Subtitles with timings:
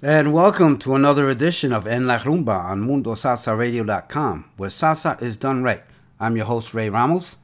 [0.00, 5.64] And welcome to another edition of En La Rumba on MundoSalsaRadio.com, where salsa is done
[5.64, 5.82] right.
[6.20, 7.38] I'm your host, Ray Ramos,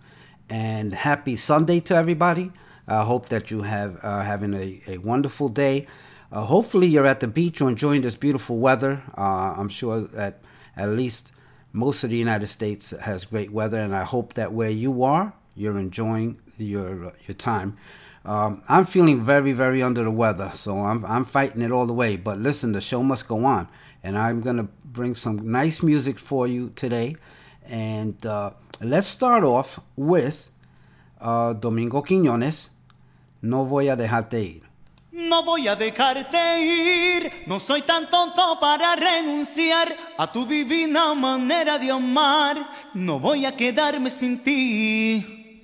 [0.48, 2.52] and happy Sunday to everybody.
[2.86, 5.88] I hope that you have uh, having a, a wonderful day.
[6.30, 9.02] Uh, hopefully, you're at the beach or enjoying this beautiful weather.
[9.18, 10.38] Uh, I'm sure that
[10.76, 11.32] at least
[11.72, 15.32] most of the United States has great weather, and I hope that where you are,
[15.56, 17.76] you're enjoying your your time.
[18.24, 21.92] Um, I'm feeling very, very under the weather, so I'm, I'm fighting it all the
[21.92, 22.16] way.
[22.16, 23.68] But listen, the show must go on,
[24.02, 27.16] and I'm going to bring some nice music for you today.
[27.66, 30.50] And uh, let's start off with
[31.20, 32.68] uh, Domingo Quiñones,
[33.42, 34.62] No voy a dejarte ir.
[35.12, 41.78] No voy a dejarte ir, no soy tan tonto para renunciar a tu divina manera
[41.78, 45.60] de amar, no voy a quedarme sin ti.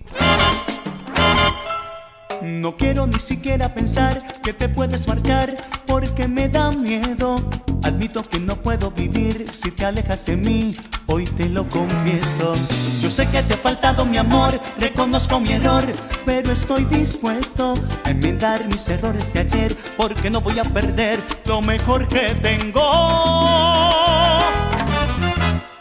[2.42, 5.54] No quiero ni siquiera pensar que te puedes marchar
[5.86, 7.36] porque me da miedo.
[7.82, 12.54] Admito que no puedo vivir si te alejas de mí, hoy te lo confieso.
[13.00, 15.84] Yo sé que te ha faltado mi amor, reconozco mi error,
[16.24, 17.74] pero estoy dispuesto
[18.04, 22.80] a enmendar mis errores de ayer porque no voy a perder lo mejor que tengo.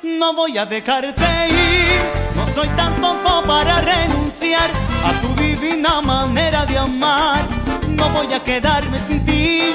[0.04, 2.19] No voy a dejarte ir
[2.60, 4.70] soy tan tonto para renunciar
[5.06, 7.48] a tu divina manera de amar.
[7.88, 9.74] No voy a quedarme sin ti,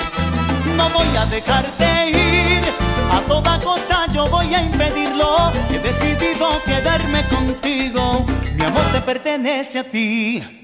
[0.76, 2.62] no voy a dejarte ir.
[3.10, 5.50] A toda costa yo voy a impedirlo.
[5.70, 8.26] He decidido quedarme contigo.
[8.54, 10.63] Mi amor te pertenece a ti.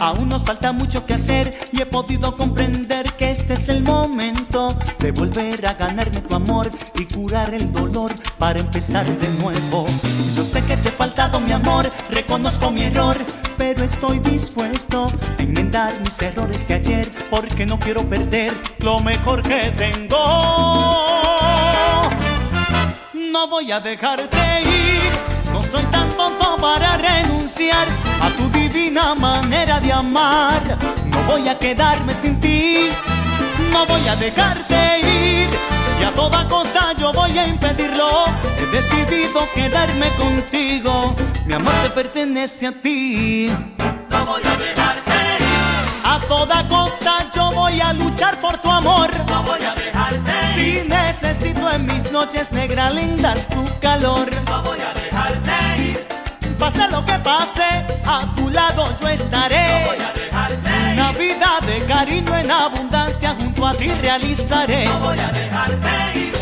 [0.00, 4.74] Aún nos falta mucho que hacer y he podido comprender que este es el momento
[4.98, 9.86] de volver a ganarme tu amor y curar el dolor para empezar de nuevo.
[10.34, 13.16] Yo sé que te he faltado mi amor, reconozco mi error,
[13.58, 15.06] pero estoy dispuesto
[15.38, 20.16] a enmendar mis errores de ayer porque no quiero perder lo mejor que tengo.
[23.12, 25.12] No voy a dejarte ir,
[25.52, 27.86] no soy tan tonto para renunciar
[28.20, 30.62] a tu divina manera de amar.
[31.12, 32.88] No voy a quedarme sin ti,
[33.72, 35.48] no voy a dejarte ir
[36.00, 38.24] y a toda costa yo voy a impedirlo.
[38.58, 41.14] He decidido quedarme contigo,
[41.46, 43.52] mi amor te pertenece a ti.
[44.10, 45.46] No voy a dejarte ir.
[46.04, 49.10] A toda costa yo voy a luchar por tu amor.
[49.28, 50.82] No voy a dejarte ir.
[50.82, 50.88] Si
[51.30, 54.28] necesito en mis noches negras lindas tu calor.
[54.46, 56.08] No voy a dejarte ir.
[56.58, 57.68] Pase lo que pase,
[58.04, 59.84] a tu lado yo estaré.
[59.84, 60.92] No voy a dejarte ir.
[60.92, 64.86] Una vida de cariño en abundancia junto a ti realizaré.
[64.86, 66.32] No voy a dejarte ir.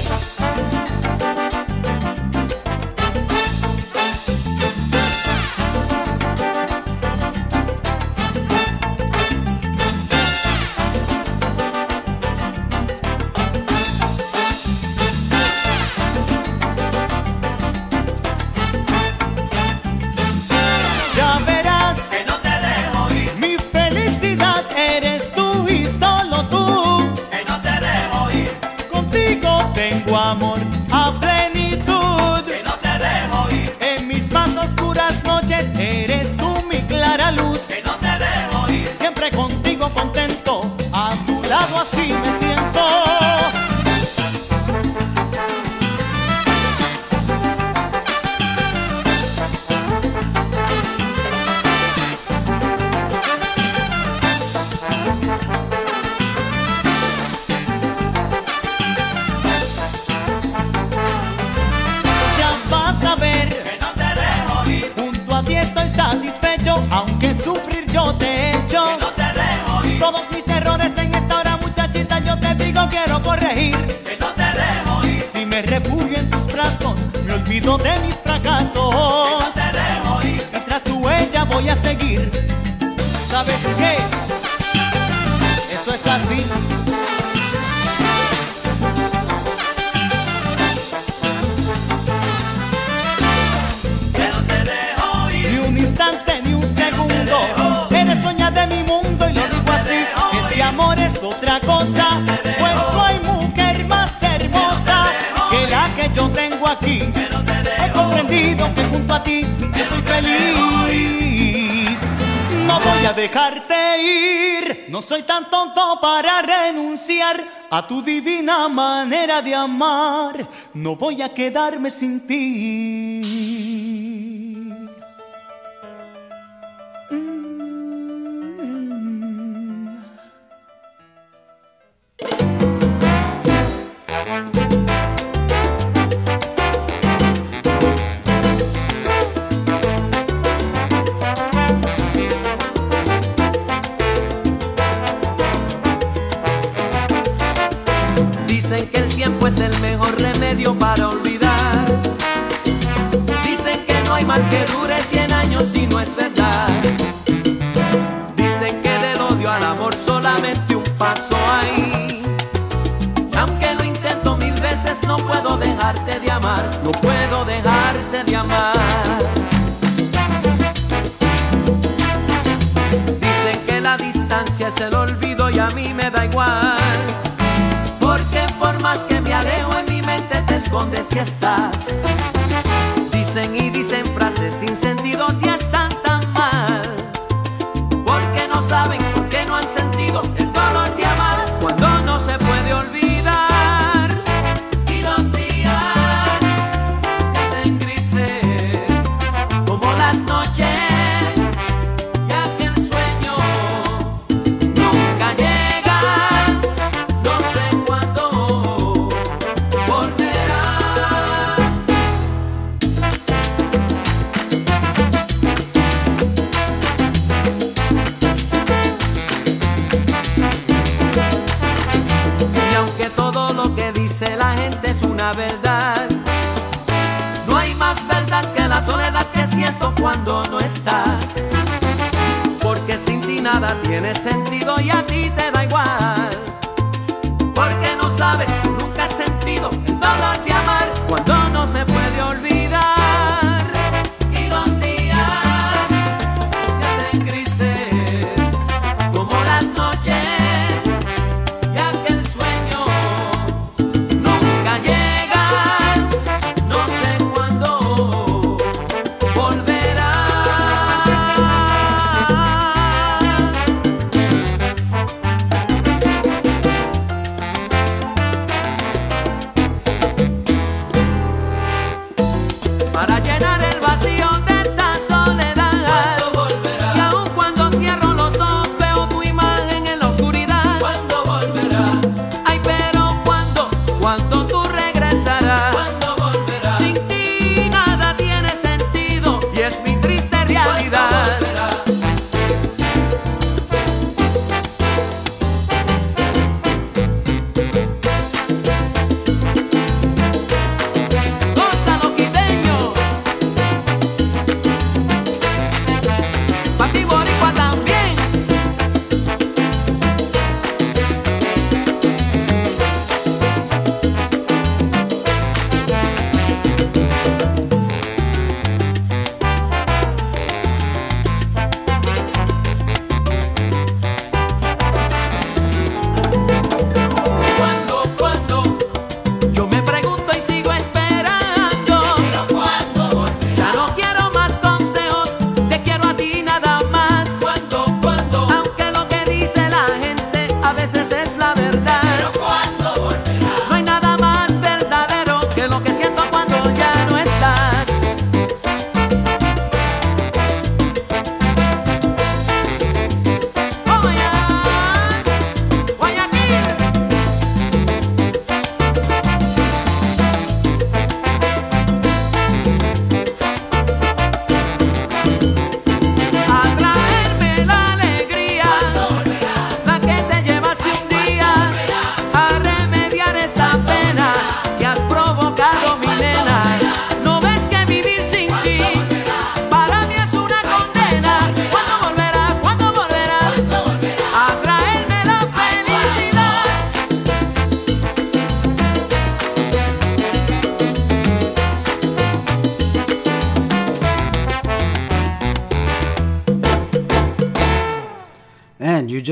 [115.08, 120.46] soy tan tonto para renunciar a tu divina manera de amar.
[120.74, 122.77] No voy a quedarme sin ti.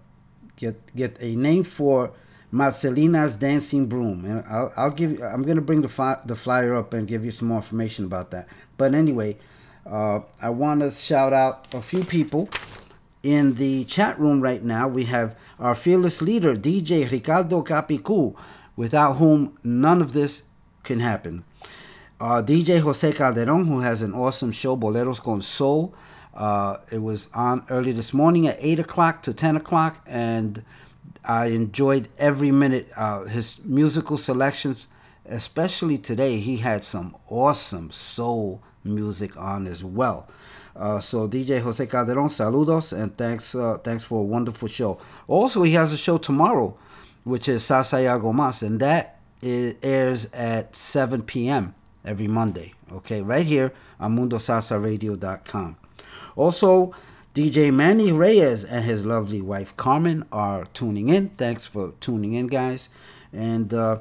[0.56, 2.12] get get a name for
[2.50, 5.20] Marcelina's dancing broom, and I'll, I'll give.
[5.20, 8.30] I'm gonna bring the fi- the flyer up and give you some more information about
[8.30, 8.48] that.
[8.78, 9.36] But anyway,
[9.84, 12.48] uh, I want to shout out a few people
[13.26, 14.86] in the chat room right now.
[14.86, 18.36] We have our fearless leader, DJ Ricardo Capicu,
[18.76, 20.44] without whom none of this
[20.84, 21.42] can happen.
[22.20, 25.92] Uh, DJ Jose Calderon, who has an awesome show, Boleros con Soul.
[26.34, 30.62] Uh, it was on early this morning at 8 o'clock to 10 o'clock, and
[31.24, 32.88] I enjoyed every minute.
[32.96, 34.86] Uh, his musical selections,
[35.24, 40.28] especially today, he had some awesome soul music on as well.
[40.76, 44.98] Uh, so DJ Jose Calderon, saludos, and thanks, uh, thanks for a wonderful show.
[45.26, 46.76] Also, he has a show tomorrow,
[47.24, 51.74] which is Salsa y Mas, and that airs at 7 p.m.
[52.04, 52.74] every Monday.
[52.92, 55.76] Okay, right here on MundoSalsaRadio.com.
[56.36, 56.94] Also,
[57.34, 61.30] DJ Manny Reyes and his lovely wife Carmen are tuning in.
[61.30, 62.88] Thanks for tuning in, guys.
[63.32, 64.00] And uh,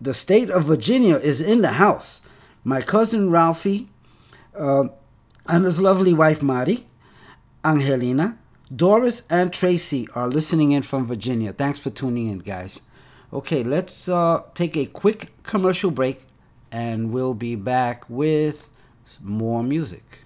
[0.00, 2.22] the state of Virginia is in the house.
[2.64, 3.88] My cousin Ralphie
[4.54, 4.84] uh,
[5.48, 6.86] and his lovely wife Mari,
[7.64, 8.38] Angelina,
[8.74, 11.52] Doris, and Tracy are listening in from Virginia.
[11.52, 12.80] Thanks for tuning in, guys.
[13.32, 16.22] Okay, let's uh, take a quick commercial break
[16.72, 18.70] and we'll be back with
[19.20, 20.25] more music.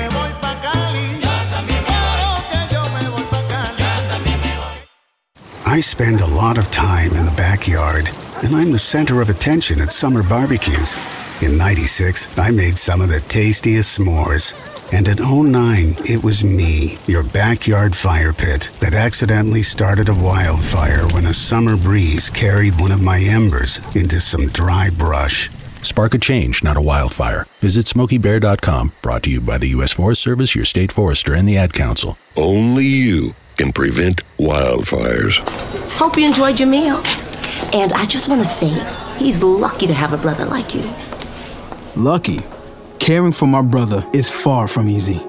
[5.71, 8.09] I spend a lot of time in the backyard,
[8.43, 10.97] and I'm the center of attention at summer barbecues.
[11.41, 14.53] In 96, I made some of the tastiest s'mores.
[14.91, 21.07] And in 09, it was me, your backyard fire pit, that accidentally started a wildfire
[21.13, 25.49] when a summer breeze carried one of my embers into some dry brush.
[25.81, 27.45] Spark a change, not a wildfire.
[27.61, 29.93] Visit SmokeyBear.com, brought to you by the U.S.
[29.93, 32.17] Forest Service, your state forester, and the Ad Council.
[32.35, 35.37] Only you can prevent wildfires.
[35.91, 36.97] Hope you enjoyed your meal.
[37.73, 38.71] And I just want to say,
[39.19, 40.83] he's lucky to have a brother like you.
[41.95, 42.39] Lucky.
[42.97, 45.21] Caring for my brother is far from easy.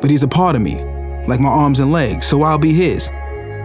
[0.00, 0.82] But he's a part of me,
[1.26, 3.10] like my arms and legs, so I'll be his.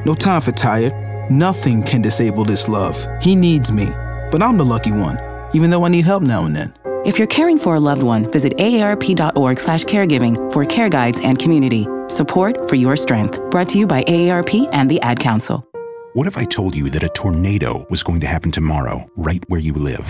[0.04, 0.94] No time for tired.
[1.32, 2.98] Nothing can disable this love.
[3.22, 3.86] He needs me,
[4.30, 5.18] but I'm the lucky one,
[5.54, 6.74] even though I need help now and then.
[7.06, 11.40] If you're caring for a loved one, visit aarp.org slash caregiving for care guides and
[11.40, 11.88] community.
[12.08, 13.40] Support for your strength.
[13.50, 15.68] Brought to you by AARP and the Ad Council.
[16.14, 19.60] What if I told you that a tornado was going to happen tomorrow, right where
[19.60, 20.06] you live?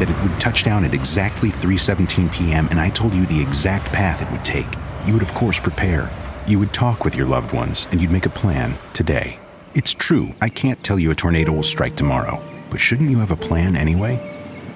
[0.00, 2.66] That it would touch down at exactly 3:17 p.m.
[2.70, 4.72] and I told you the exact path it would take.
[5.04, 6.10] You would of course prepare.
[6.46, 9.40] You would talk with your loved ones and you'd make a plan today.
[9.74, 13.30] It's true, I can't tell you a tornado will strike tomorrow, but shouldn't you have
[13.30, 14.33] a plan anyway?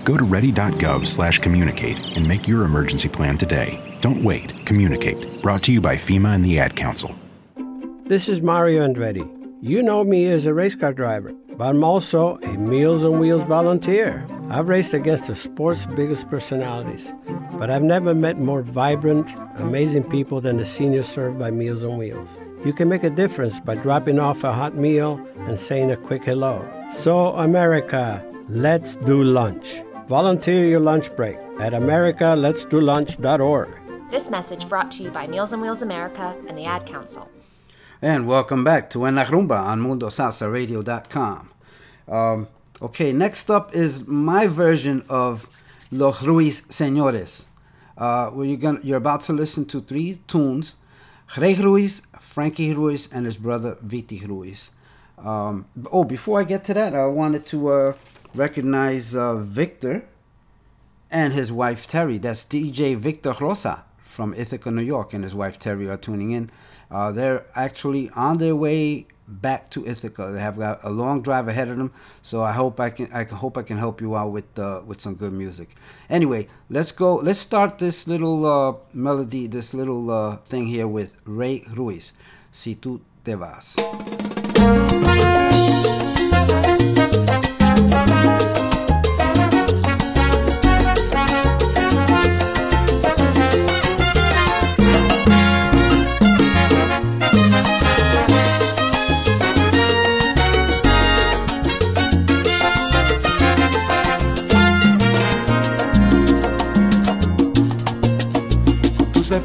[0.09, 3.79] Go to ready.gov slash communicate and make your emergency plan today.
[4.01, 5.43] Don't wait, communicate.
[5.43, 7.15] Brought to you by FEMA and the Ad Council.
[8.07, 9.29] This is Mario Andretti.
[9.61, 13.43] You know me as a race car driver, but I'm also a Meals on Wheels
[13.43, 14.27] volunteer.
[14.49, 17.13] I've raced against the sport's biggest personalities,
[17.59, 21.99] but I've never met more vibrant, amazing people than the seniors served by Meals on
[21.99, 22.31] Wheels.
[22.65, 26.25] You can make a difference by dropping off a hot meal and saying a quick
[26.25, 26.67] hello.
[26.93, 29.83] So, America, let's do lunch.
[30.09, 33.69] Volunteer your lunch break at americaletsdolunch.org.
[34.11, 37.31] This message brought to you by Meals on Wheels America and the Ad Council.
[38.01, 41.51] And welcome back to En La Rumba on MundoSalsaRadio.com.
[42.09, 42.49] Um,
[42.81, 45.47] okay, next up is my version of
[45.91, 47.45] Los Ruiz Señores.
[47.99, 50.77] Uh, where you're, gonna, you're about to listen to three tunes
[51.37, 54.71] Rey Ruiz, Frankie Ruiz, and his brother Viti Ruiz.
[55.19, 57.93] Um, oh, before I get to that, I wanted to uh,
[58.35, 60.07] recognize uh, Victor
[61.11, 62.19] and his wife Terry.
[62.19, 66.51] That's DJ Victor Rosa from Ithaca, New York, and his wife Terry are tuning in.
[66.91, 70.31] Uh, they're actually on their way back to Ithaca.
[70.33, 71.93] They have got a long drive ahead of them,
[72.23, 74.83] so I hope I can I can hope I can help you out with uh,
[74.87, 75.71] with some good music.
[76.09, 77.17] Anyway, let's go.
[77.17, 82.13] Let's start this little uh, melody, this little uh, thing here with Rey Ruiz.
[82.51, 83.77] Si tú te vas.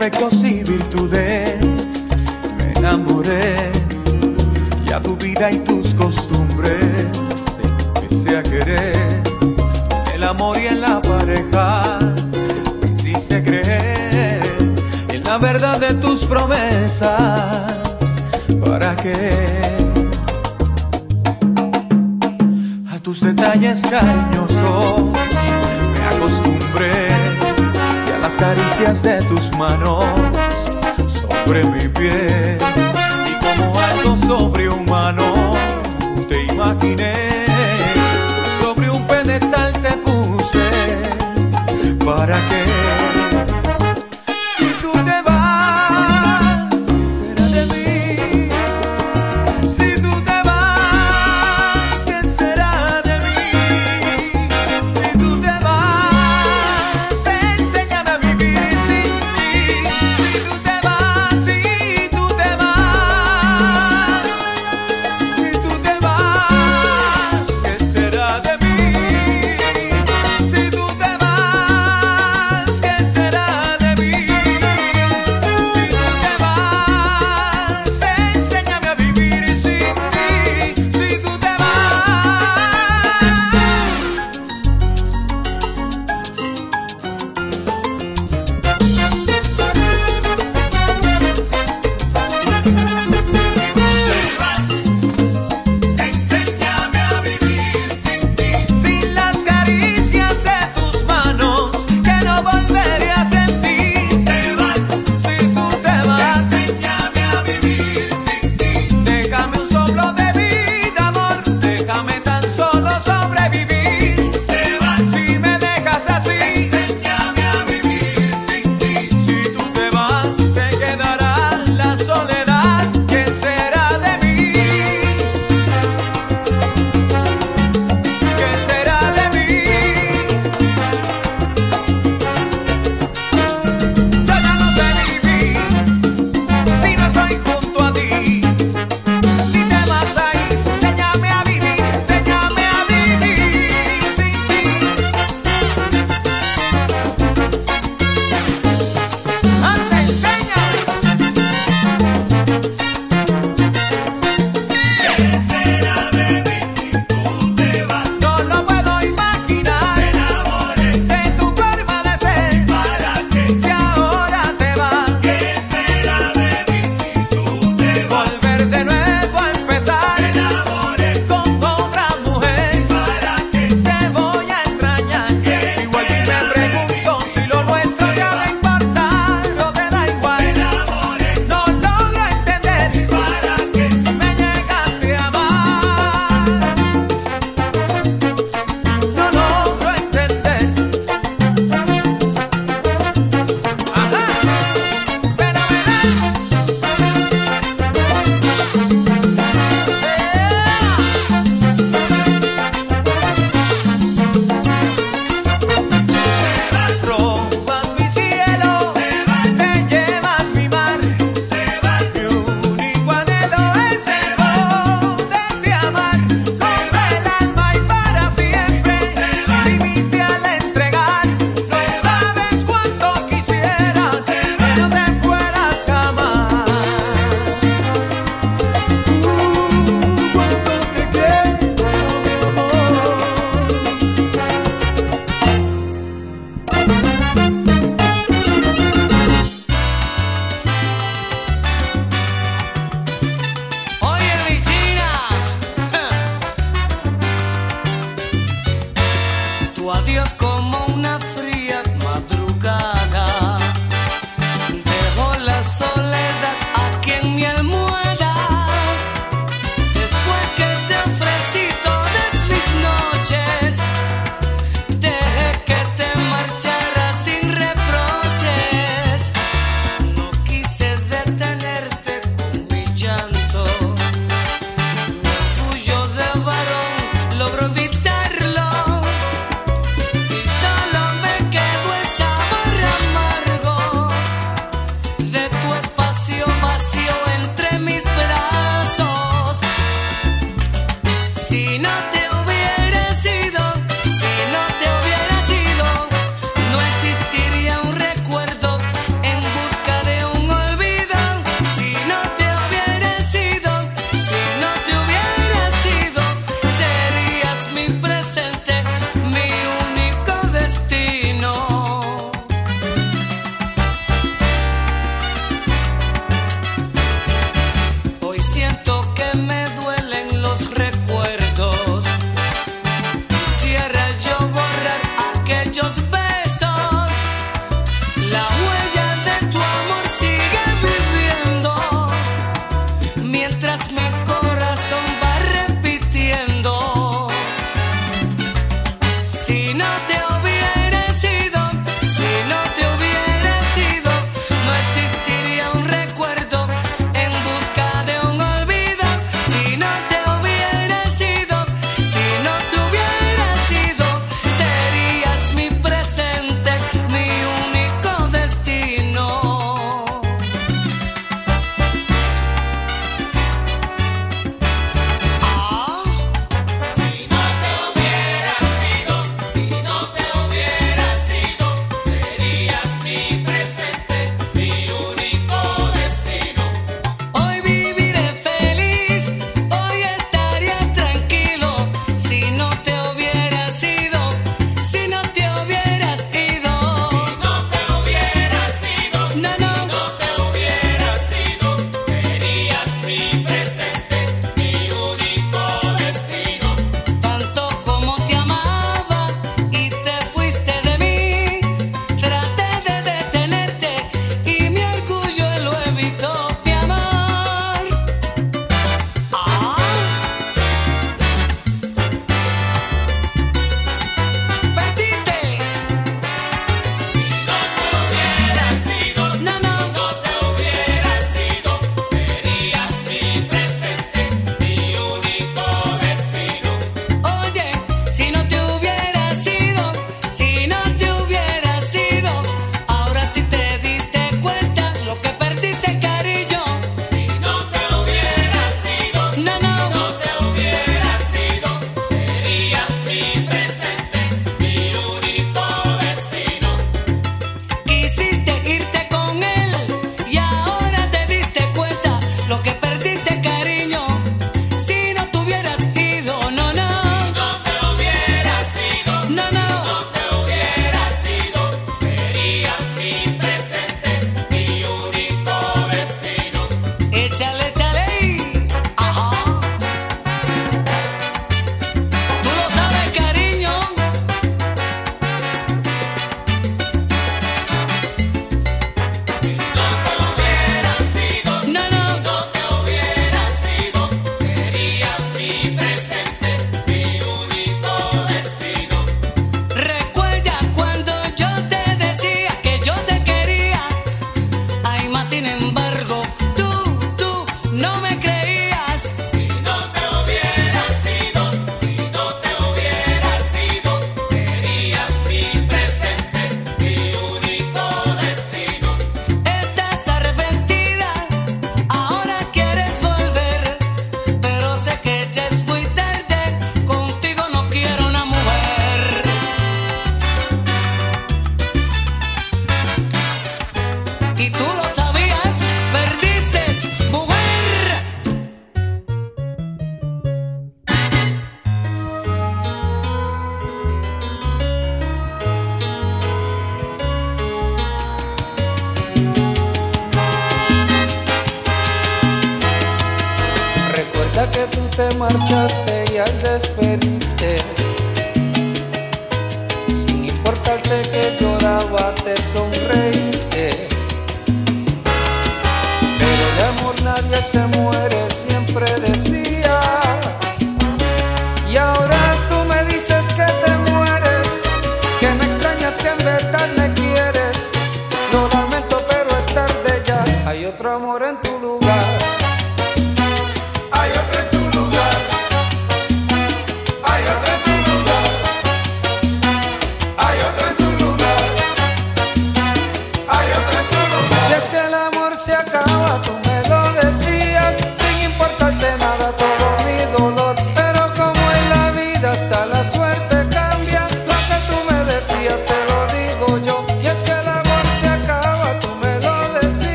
[0.00, 1.60] Defectos y virtudes.
[2.56, 3.70] Me enamoré
[4.88, 7.06] y a tu vida y tus costumbres.
[7.96, 9.22] Empecé a querer
[10.14, 11.98] el amor y en la pareja.
[12.80, 14.40] Me hiciste creer
[15.10, 17.78] en la verdad de tus promesas.
[18.64, 19.32] Para qué
[22.90, 25.29] a tus detalles cariñosos
[28.40, 30.04] caricias de tus manos
[31.20, 32.58] sobre mi piel.
[33.28, 35.52] Y como algo sobrehumano
[36.28, 37.14] te imaginé
[38.62, 40.70] sobre un pedestal te puse
[42.04, 42.79] para que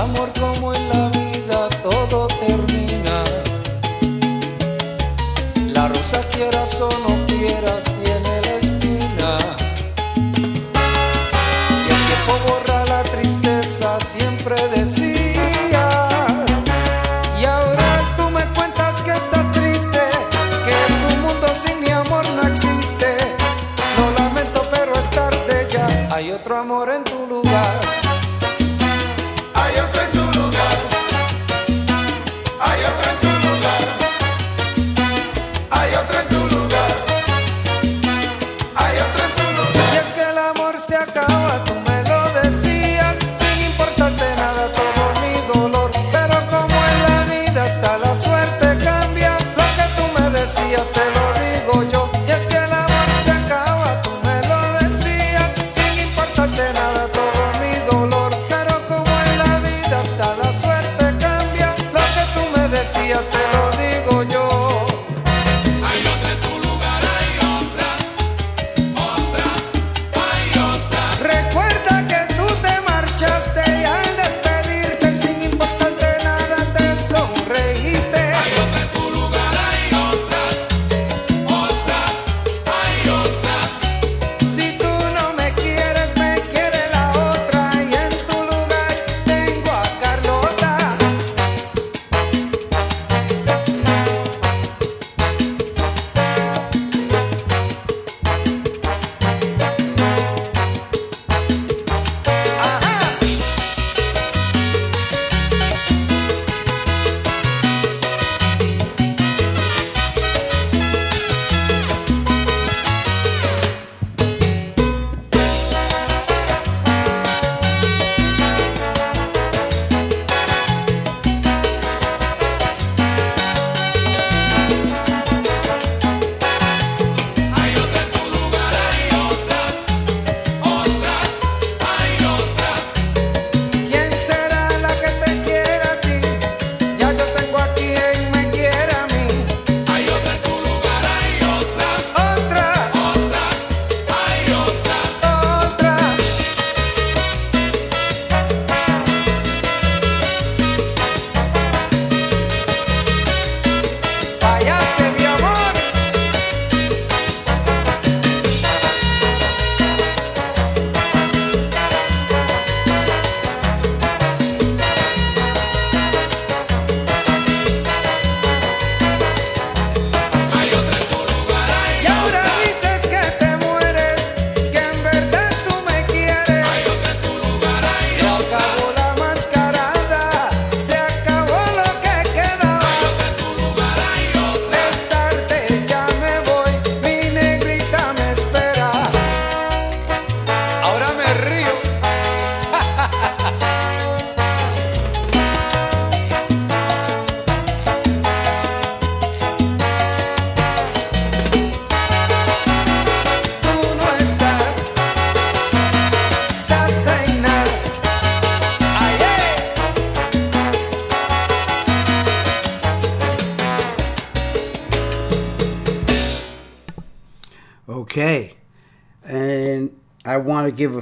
[0.00, 3.22] amor como en la vida todo termina.
[5.74, 7.09] La rosa quiera solo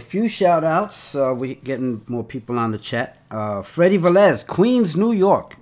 [0.09, 1.15] few shout outs.
[1.15, 3.19] Uh, we're getting more people on the chat.
[3.31, 5.55] Uh, Freddie Velez, Queens, New York.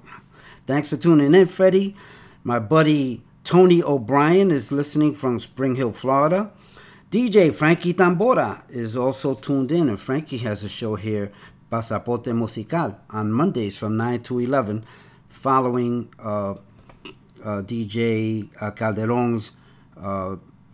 [0.67, 1.97] Thanks for tuning in, Freddie.
[2.45, 6.53] My buddy Tony O'Brien is listening from Spring Hill, Florida.
[7.11, 11.33] DJ Frankie Tambora is also tuned in, and Frankie has a show here,
[11.71, 14.85] Pasaporte Musical, on Mondays from 9 to 11,
[15.29, 16.55] following uh, uh,
[17.63, 19.51] DJ uh, Calderon's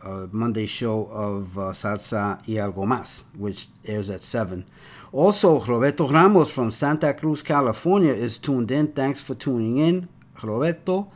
[0.05, 4.65] uh, Monday show of uh, Salsa y Algo Más, which airs at 7.
[5.13, 8.89] Also, Roberto Ramos from Santa Cruz, California is tuned in.
[8.89, 10.09] Thanks for tuning in,
[10.43, 11.11] Roberto,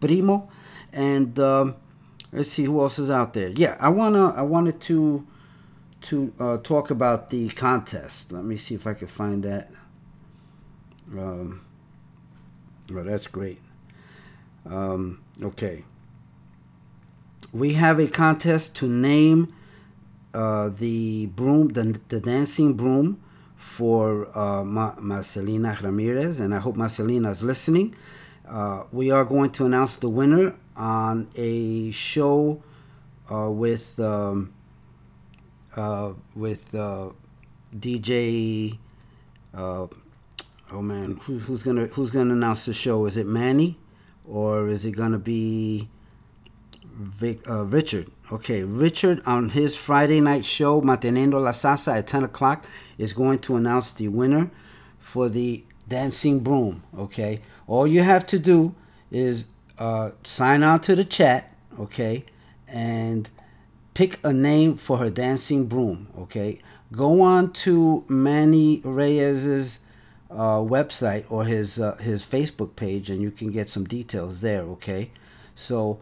[0.00, 0.48] Primo.
[0.92, 1.76] And um,
[2.32, 3.50] let's see who else is out there.
[3.50, 5.26] Yeah, I wanna I wanted to
[6.02, 8.32] to uh, talk about the contest.
[8.32, 9.70] Let me see if I can find that.
[11.12, 11.64] Um,
[12.90, 13.60] well, that's great.
[14.66, 15.84] Um, okay.
[17.52, 19.52] We have a contest to name
[20.32, 23.20] uh, the broom, the, the dancing broom
[23.56, 27.94] for uh, Ma- Marcelina Ramirez, and I hope Marcelina is listening.
[28.48, 32.62] Uh, we are going to announce the winner on a show
[33.30, 34.52] uh, with um,
[35.76, 37.10] uh, with uh,
[37.76, 38.78] DJ.
[39.54, 39.86] Uh,
[40.72, 43.04] oh man, who, who's gonna who's gonna announce the show?
[43.06, 43.78] Is it Manny,
[44.26, 45.88] or is it gonna be
[46.94, 48.10] Vic, uh, Richard?
[48.30, 52.64] Okay, Richard on his Friday night show, Manteniendo la Salsa at ten o'clock,
[52.98, 54.50] is going to announce the winner
[54.98, 56.82] for the dancing broom.
[56.96, 58.74] Okay, all you have to do
[59.10, 59.46] is
[59.78, 62.24] uh, sign on to the chat, okay,
[62.68, 63.28] and
[63.94, 66.60] pick a name for her dancing broom, okay.
[66.92, 69.80] Go on to Manny Reyes's
[70.30, 74.60] uh, website or his uh, his Facebook page, and you can get some details there,
[74.62, 75.10] okay.
[75.54, 76.00] So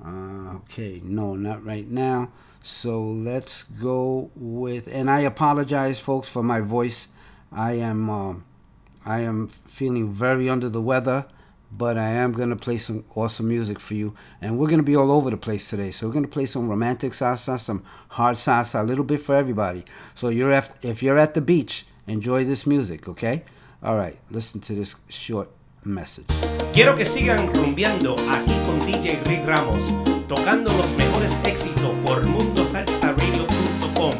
[0.03, 1.01] Uh, okay.
[1.03, 2.31] No, not right now.
[2.61, 4.87] So let's go with.
[4.87, 7.07] And I apologize, folks, for my voice.
[7.51, 8.09] I am.
[8.09, 8.45] Um,
[9.05, 11.25] I am feeling very under the weather
[11.71, 15.11] but I am gonna play some awesome music for you, and we're gonna be all
[15.11, 15.91] over the place today.
[15.91, 19.85] So we're gonna play some romantic salsa, some hard salsa, a little bit for everybody.
[20.15, 23.43] So you're at, if you're at the beach, enjoy this music, okay?
[23.83, 25.49] All right, listen to this short
[25.83, 26.27] message.
[26.79, 29.81] Quiero que sigan rumbeando aquí con DJ Rick Ramos,
[30.29, 34.13] tocando los mejores éxitos por mundosalsaradio.com.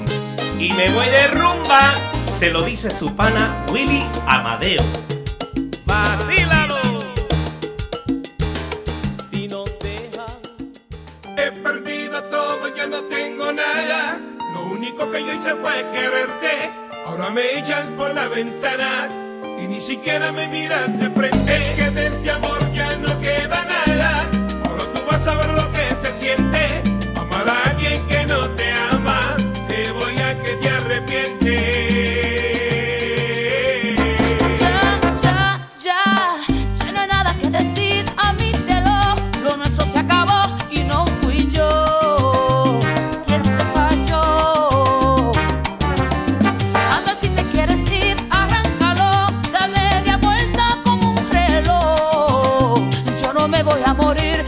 [0.60, 1.94] Y me voy de rumba,
[2.26, 4.84] se lo dice su pana Willy Amadeo.
[5.86, 6.76] ¡Vacílalo!
[11.38, 14.20] He perdido todo, ya no tengo nada.
[14.54, 16.70] Lo único que yo hice fue quererte.
[17.06, 19.29] Ahora me echas por la ventana
[19.70, 21.56] ni siquiera me miras de frente.
[21.56, 24.30] Es que de este amor ya no queda nada.
[24.66, 26.89] Ahora tú vas a ver lo que se siente.
[53.70, 54.46] Voy a morir,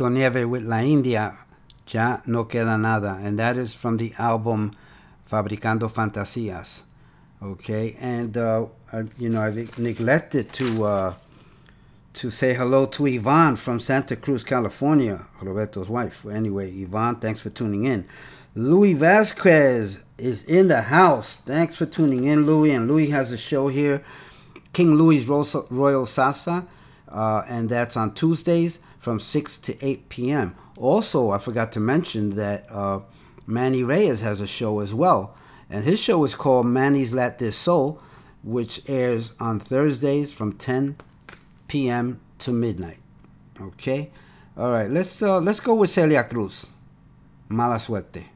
[0.00, 1.36] Nieves with La India,
[1.88, 3.18] Ya No Queda Nada.
[3.22, 4.72] And that is from the album
[5.30, 6.82] Fabricando Fantasías.
[7.42, 11.14] Okay, and uh, I, you know, I neglected to uh,
[12.14, 16.24] to say hello to Yvonne from Santa Cruz, California, Roberto's wife.
[16.24, 18.06] Anyway, Yvonne, thanks for tuning in.
[18.54, 21.36] Louis Vasquez is in the house.
[21.36, 22.70] Thanks for tuning in, Louis.
[22.70, 24.02] And Louis has a show here,
[24.72, 26.66] King Louis Royal Salsa,
[27.08, 30.56] uh, and that's on Tuesdays from 6 to 8 p.m.
[30.78, 33.00] Also, I forgot to mention that uh,
[33.46, 35.36] Manny Reyes has a show as well.
[35.68, 38.00] And his show is called Manny's Let This Soul,
[38.42, 40.96] which airs on Thursdays from 10
[41.68, 42.20] p.m.
[42.38, 42.98] to midnight.
[43.60, 44.10] Okay?
[44.56, 46.66] All right, let's uh, let's go with Celia Cruz.
[47.48, 48.33] Mala suerte.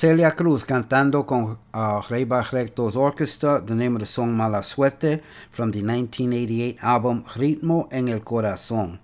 [0.00, 3.60] Celia Cruz cantando con uh, Ray Barretto's Orchestra.
[3.60, 5.20] The name of the song Mala Suerte
[5.50, 8.98] from the 1988 album Ritmo en el Corazón.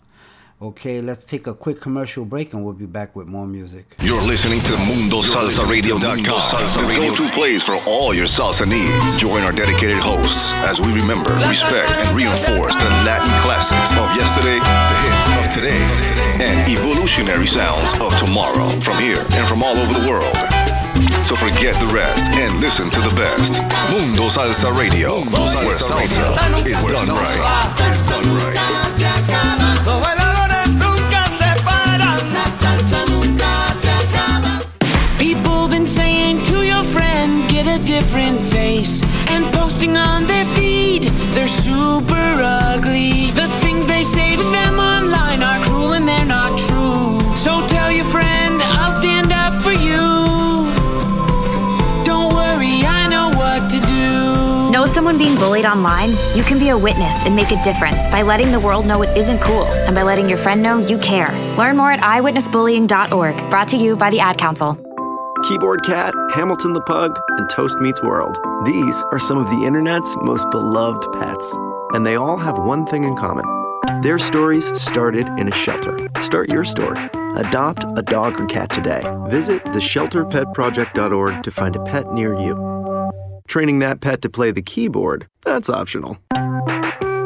[0.58, 3.94] Okay, let's take a quick commercial break and we'll be back with more music.
[4.00, 9.18] You're listening to MundoSalsaRadio.com, the go-to place for all your salsa needs.
[9.18, 14.56] Join our dedicated hosts as we remember, respect, and reinforce the Latin classics of yesterday,
[14.64, 15.82] the hits of today,
[16.40, 20.45] and evolutionary sounds of tomorrow from here and from all over the world.
[21.26, 23.58] So forget the rest and listen to the best.
[23.90, 26.22] Mundo Salsa Radio, where salsa
[26.64, 27.90] is done right.
[27.90, 28.45] Is done right.
[55.16, 56.10] Someone being bullied online?
[56.34, 59.16] You can be a witness and make a difference by letting the world know it
[59.16, 61.30] isn't cool and by letting your friend know you care.
[61.56, 64.78] Learn more at eyewitnessbullying.org, brought to you by the Ad Council.
[65.44, 68.38] Keyboard Cat, Hamilton the Pug, and Toast Meets World.
[68.64, 71.58] These are some of the internet's most beloved pets,
[71.92, 73.44] and they all have one thing in common.
[74.02, 76.08] Their stories started in a shelter.
[76.20, 76.98] Start your story.
[77.36, 79.02] Adopt a dog or cat today.
[79.28, 82.54] Visit theshelterpetproject.org to find a pet near you.
[83.46, 86.18] Training that pet to play the keyboard, that's optional.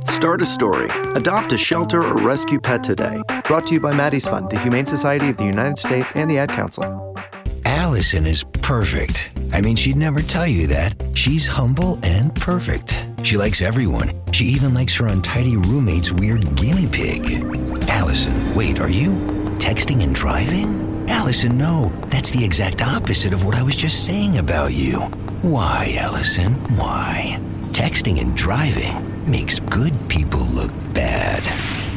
[0.04, 0.88] Start a story.
[1.14, 3.22] Adopt a shelter or rescue pet today.
[3.44, 6.38] Brought to you by Maddie's Fund, the Humane Society of the United States, and the
[6.38, 7.16] Ad Council.
[7.64, 9.30] Allison is perfect.
[9.52, 10.94] I mean, she'd never tell you that.
[11.14, 13.02] She's humble and perfect.
[13.22, 14.12] She likes everyone.
[14.32, 17.42] She even likes her untidy roommate's weird guinea pig.
[17.88, 19.10] Allison, wait, are you
[19.58, 21.08] texting and driving?
[21.10, 21.90] Allison, no.
[22.08, 25.10] That's the exact opposite of what I was just saying about you.
[25.42, 26.52] Why, Allison?
[26.76, 27.38] Why?
[27.72, 31.42] Texting and driving makes good people look bad.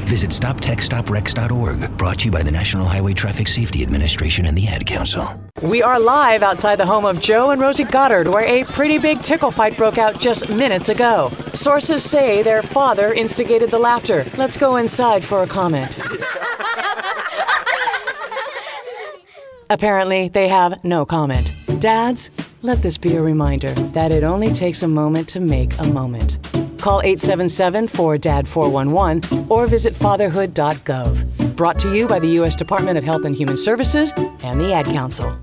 [0.08, 4.86] Visit StopTextsStopWrecks.org, brought to you by the National Highway Traffic Safety Administration and the Ad
[4.86, 5.26] Council.
[5.62, 9.22] We are live outside the home of Joe and Rosie Goddard, where a pretty big
[9.24, 11.30] tickle fight broke out just minutes ago.
[11.54, 14.26] Sources say their father instigated the laughter.
[14.38, 16.00] Let's go inside for a comment.
[19.70, 21.52] Apparently, they have no comment.
[21.80, 22.30] Dads,
[22.64, 26.40] let this be a reminder that it only takes a moment to make a moment.
[26.80, 31.56] Call 877 4DAD 411 or visit fatherhood.gov.
[31.56, 32.56] Brought to you by the U.S.
[32.56, 35.38] Department of Health and Human Services and the Ad Council.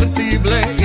[0.00, 0.81] Convertible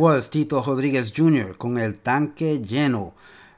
[0.00, 1.52] was Tito Rodriguez Jr.
[1.58, 3.12] con El Tanque Lleno.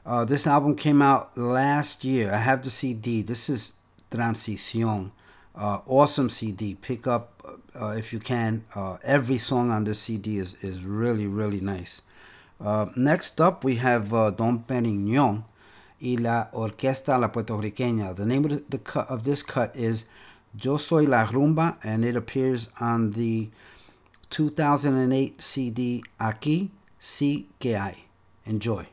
[0.05, 2.33] Uh, this album came out last year.
[2.33, 3.21] I have the CD.
[3.21, 3.71] This is
[4.11, 5.11] Transición.
[5.55, 6.75] Uh, awesome CD.
[6.75, 7.41] Pick up
[7.79, 8.65] uh, if you can.
[8.75, 12.01] Uh, every song on this CD is, is really, really nice.
[12.59, 15.45] Uh, next up, we have uh, Don Perignon
[16.01, 18.17] y la Orquesta La Puertorriqueña.
[18.17, 20.03] The name of, the cut, of this cut is
[20.59, 23.49] Yo Soy La Rumba, and it appears on the
[24.37, 27.95] 2008 CD Aquí sí que hay.
[28.45, 28.92] Enjoy.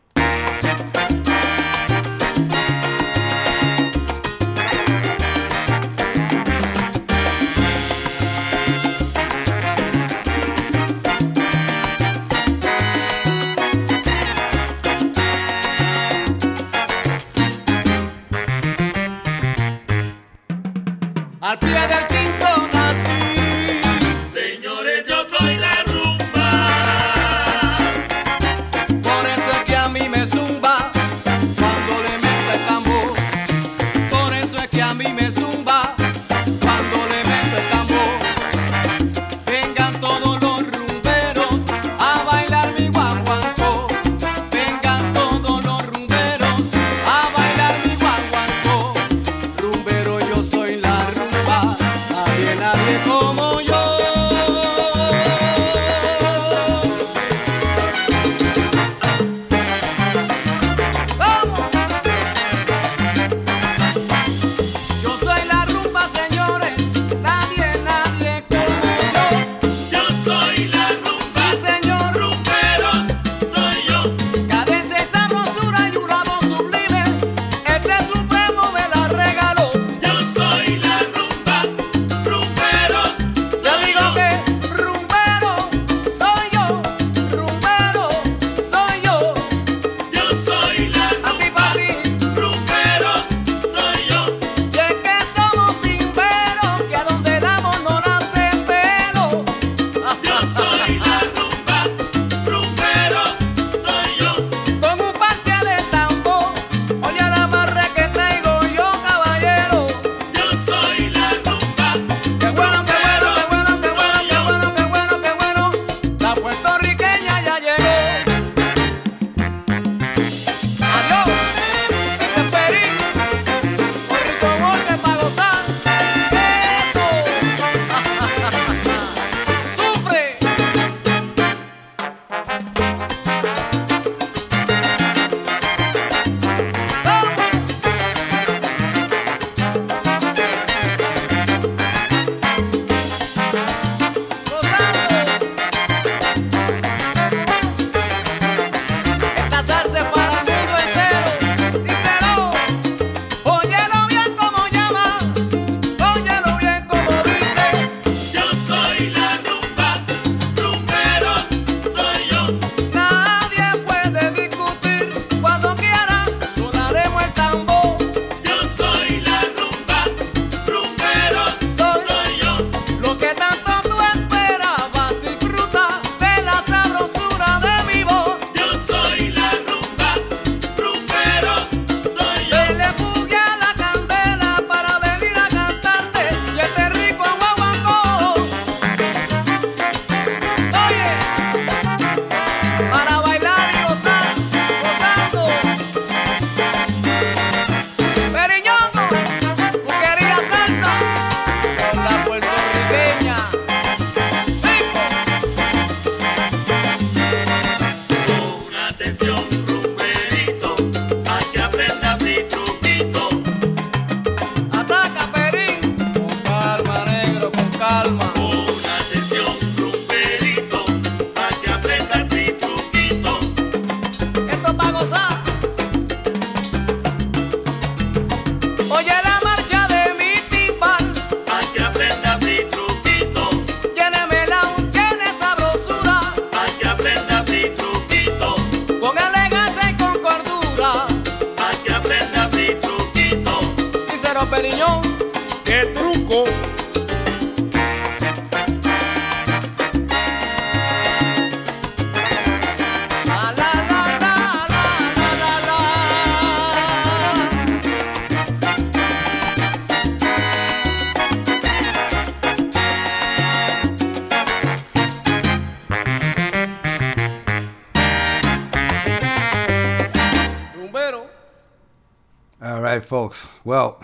[273.63, 274.03] Well,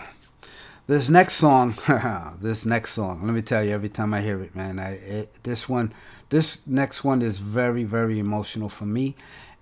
[0.85, 1.75] this next song,
[2.41, 5.39] this next song, let me tell you, every time I hear it, man, I it,
[5.41, 5.93] this one,
[6.29, 9.15] this next one is very, very emotional for me,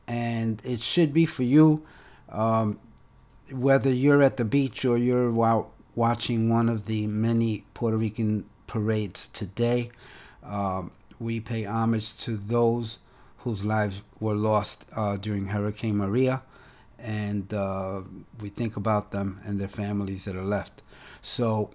[0.06, 1.86] and it should be for you.
[2.30, 2.78] Um,
[3.50, 8.44] whether you're at the beach or you're wa- watching one of the many Puerto Rican
[8.68, 9.92] parades today,
[10.44, 10.92] um,
[11.22, 12.98] we pay homage to those
[13.40, 16.42] whose lives were lost uh, during Hurricane Maria,
[17.06, 18.02] and uh,
[18.42, 20.82] we think about them and their families that are left.
[21.22, 21.70] So,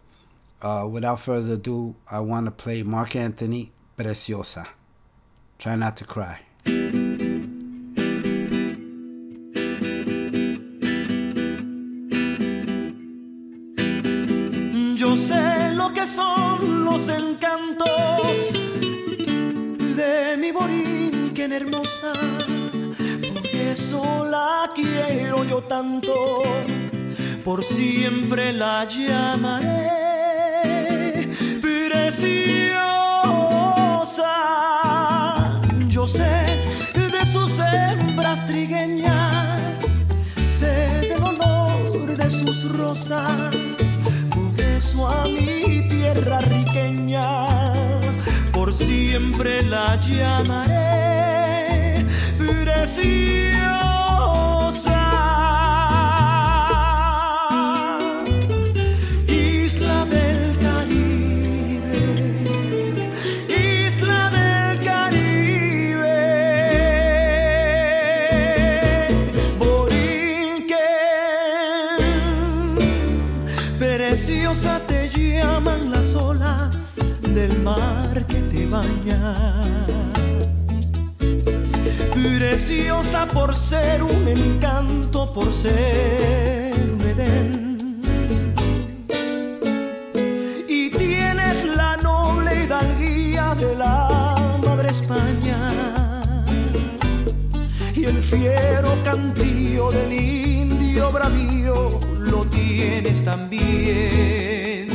[0.60, 4.66] uh, without further ado, I want to play Marc Anthony Preciosa.
[5.58, 6.40] Try not to cry.
[14.96, 18.52] Yo sé lo que son los encantos
[19.96, 20.50] de mi
[21.52, 22.59] hermosa.
[23.70, 26.42] Eso la quiero yo tanto,
[27.44, 29.68] por siempre la llamaré
[31.62, 32.80] preciosa.
[35.86, 36.58] Yo sé
[36.94, 39.60] de sus hembras trigueñas,
[40.44, 43.54] sé del olor de sus rosas
[44.34, 47.46] por eso a mi tierra riqueña
[48.52, 51.59] por siempre la llamaré
[52.90, 53.20] preciosa.
[59.28, 62.02] Isla del Caribe,
[63.48, 66.16] isla del Caribe,
[69.58, 70.78] Borinquen.
[73.78, 78.99] Preciosa te llaman las olas del mar que te baña.
[82.70, 88.00] Preciosa por ser un encanto, por ser un Edén.
[90.68, 96.22] Y tienes la noble hidalguía de la madre España
[97.92, 104.88] y el fiero cantío del indio bravío lo tienes también.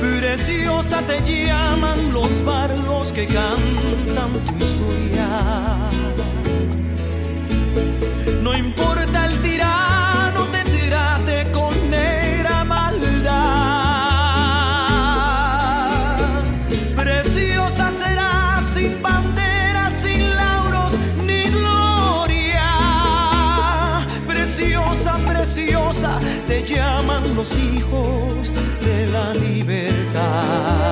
[0.00, 4.67] Preciosa te llaman los bardos que cantan tu
[8.42, 12.94] No importa el tirano te trate con negra maldad.
[16.96, 22.66] Preciosa será sin bandera, sin lauros ni gloria.
[24.26, 28.52] Preciosa, preciosa, te llaman los hijos
[28.84, 30.88] de la libertad.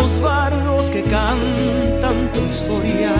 [0.00, 3.12] Los bardos que cantan tu historia.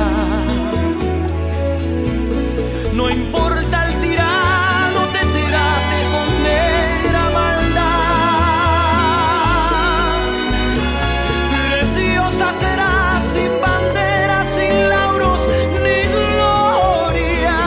[2.95, 7.89] No importa el tirano, te trate con negra maldad.
[11.71, 15.41] Preciosa será sin bandera, sin lauros
[15.85, 17.59] ni gloria.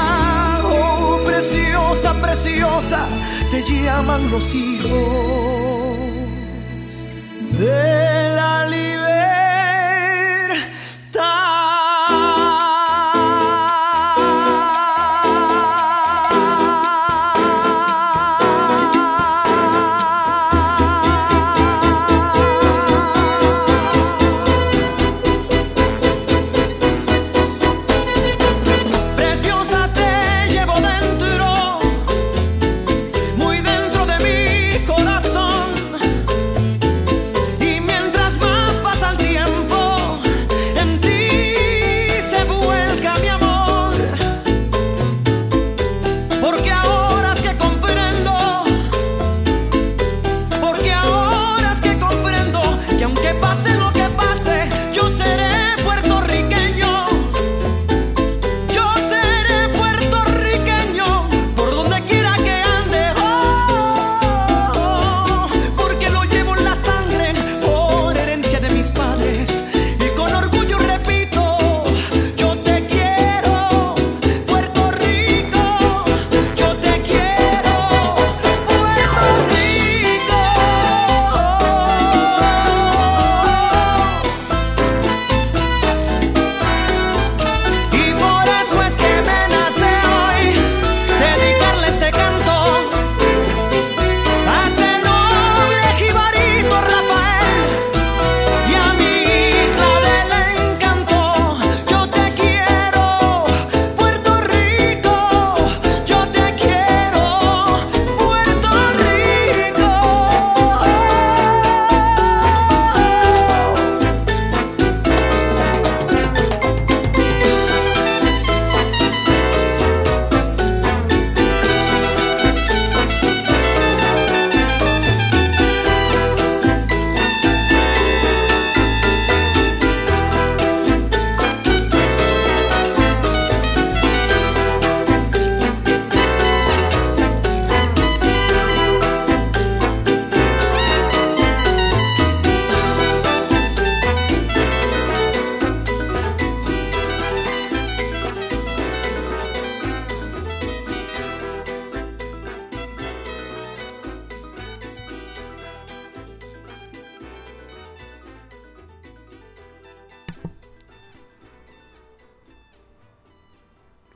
[0.64, 3.00] Oh, preciosa, preciosa,
[3.52, 5.31] te llaman los hijos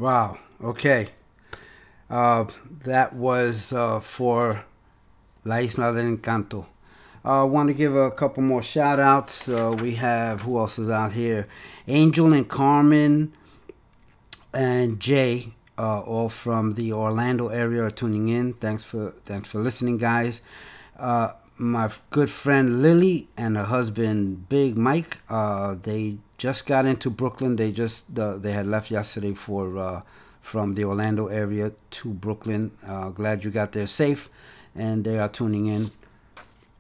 [0.06, 0.38] Wow.
[0.64, 1.10] Okay.
[2.12, 2.46] Uh,
[2.84, 4.64] that was uh, for
[5.44, 6.68] La Isla del Encanto.
[7.24, 9.50] I uh, want to give a couple more shout outs.
[9.50, 11.48] Uh, we have, who else is out here?
[11.88, 13.34] Angel and Carmen
[14.54, 18.54] and Jay, uh, all from the Orlando area, are tuning in.
[18.54, 20.44] Thanks for thanks for listening, guys.
[21.00, 27.10] Uh, my good friend Lily and her husband Big Mike, uh, they just got into
[27.10, 27.56] Brooklyn.
[27.56, 30.02] They just uh, they had left yesterday for uh,
[30.42, 32.70] from the Orlando area to Brooklyn.
[32.86, 34.30] Uh, glad you got there safe,
[34.76, 35.90] and they are tuning in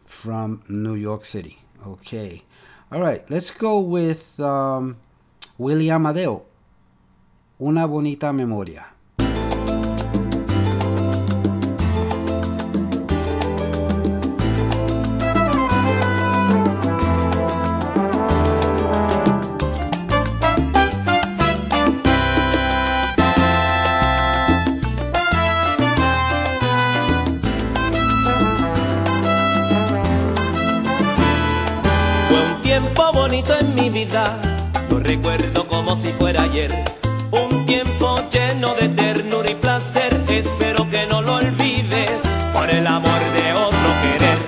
[0.05, 1.63] from New York City.
[1.83, 2.43] Okay,
[2.91, 3.25] all right.
[3.27, 4.97] Let's go with um,
[5.57, 6.45] Willie Amadeo.
[7.59, 8.85] Una bonita memoria.
[34.15, 34.39] Vida,
[34.89, 36.71] lo recuerdo como si fuera ayer.
[37.31, 42.21] Un tiempo lleno de ternura y placer, espero que no lo olvides
[42.53, 44.39] por el amor de otro querer.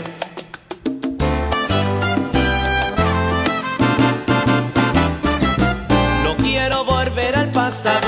[6.24, 8.07] No quiero volver al pasado,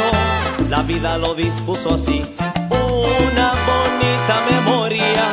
[0.69, 2.23] la vida lo dispuso así.
[2.69, 5.25] Una bonita memoria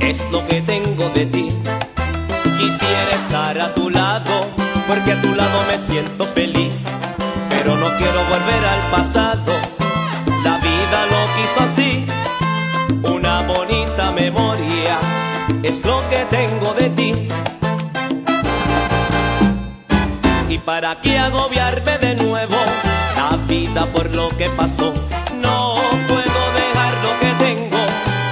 [0.00, 1.48] es lo que tengo de ti.
[2.58, 4.46] Quisiera estar a tu lado,
[4.86, 6.80] porque a tu lado me siento feliz.
[7.48, 9.52] Pero no quiero volver al pasado,
[10.42, 12.06] la vida lo quiso así.
[13.02, 14.98] Una bonita memoria
[15.62, 17.28] es lo que tengo de ti.
[20.48, 22.56] Y para qué agobiarme de nuevo
[23.16, 24.92] la vida por lo que pasó.
[25.40, 25.76] No
[26.08, 27.78] puedo dejar lo que tengo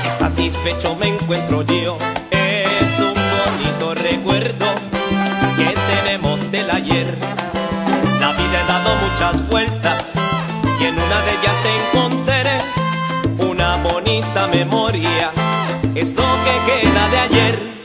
[0.03, 1.99] si satisfecho me encuentro yo.
[9.23, 12.59] Y en una de ellas te encontraré
[13.39, 15.31] una bonita memoria.
[15.95, 17.82] Es lo que queda de ayer.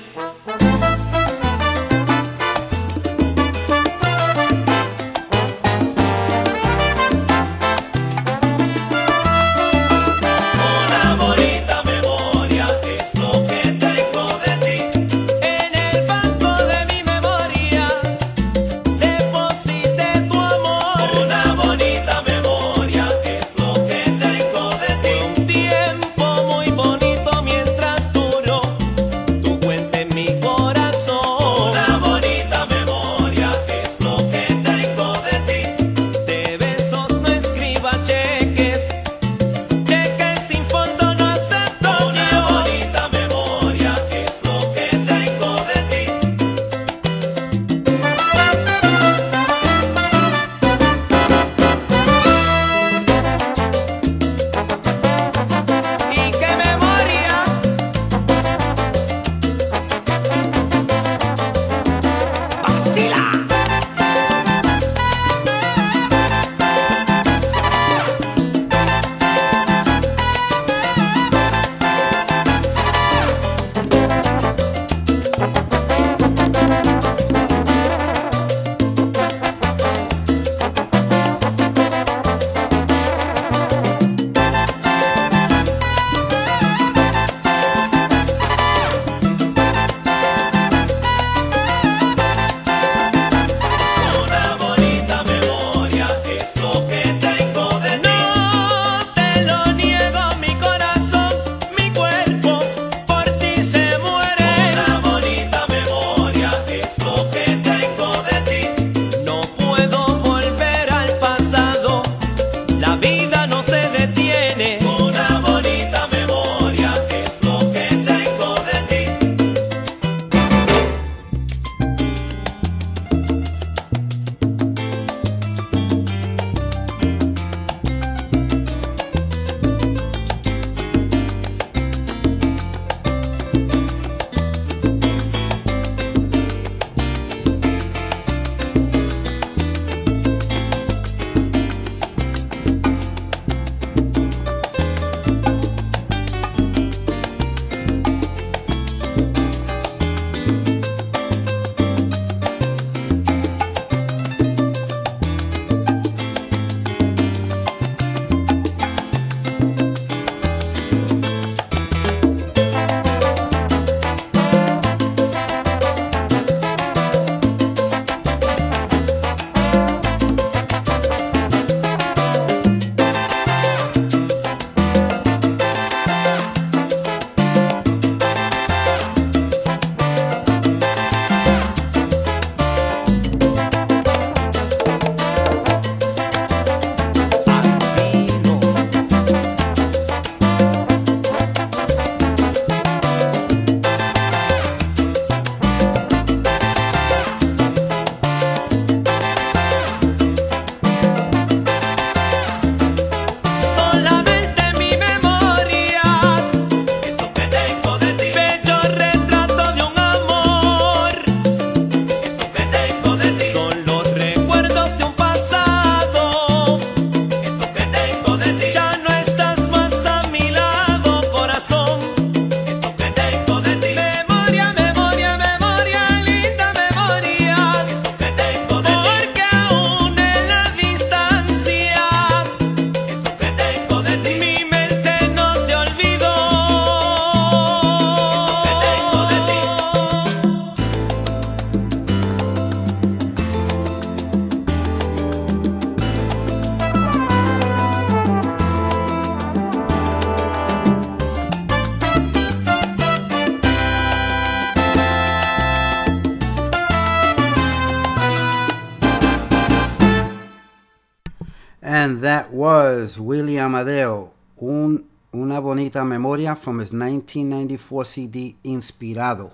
[265.95, 269.53] Memoria from his 1994 CD Inspirado.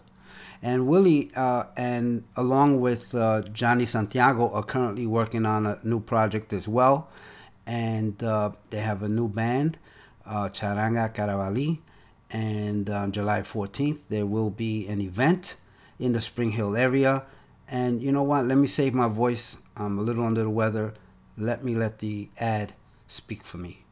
[0.62, 6.00] And Willie, uh, and along with uh, Johnny Santiago, are currently working on a new
[6.00, 7.10] project as well.
[7.66, 9.78] And uh, they have a new band,
[10.26, 11.80] uh, Charanga Caravali.
[12.32, 15.58] And on July 14th, there will be an event
[16.00, 17.24] in the Spring Hill area.
[17.68, 18.46] And you know what?
[18.46, 19.58] Let me save my voice.
[19.76, 20.94] I'm a little under the weather.
[21.38, 22.74] Let me let the ad
[23.08, 23.84] speak for me.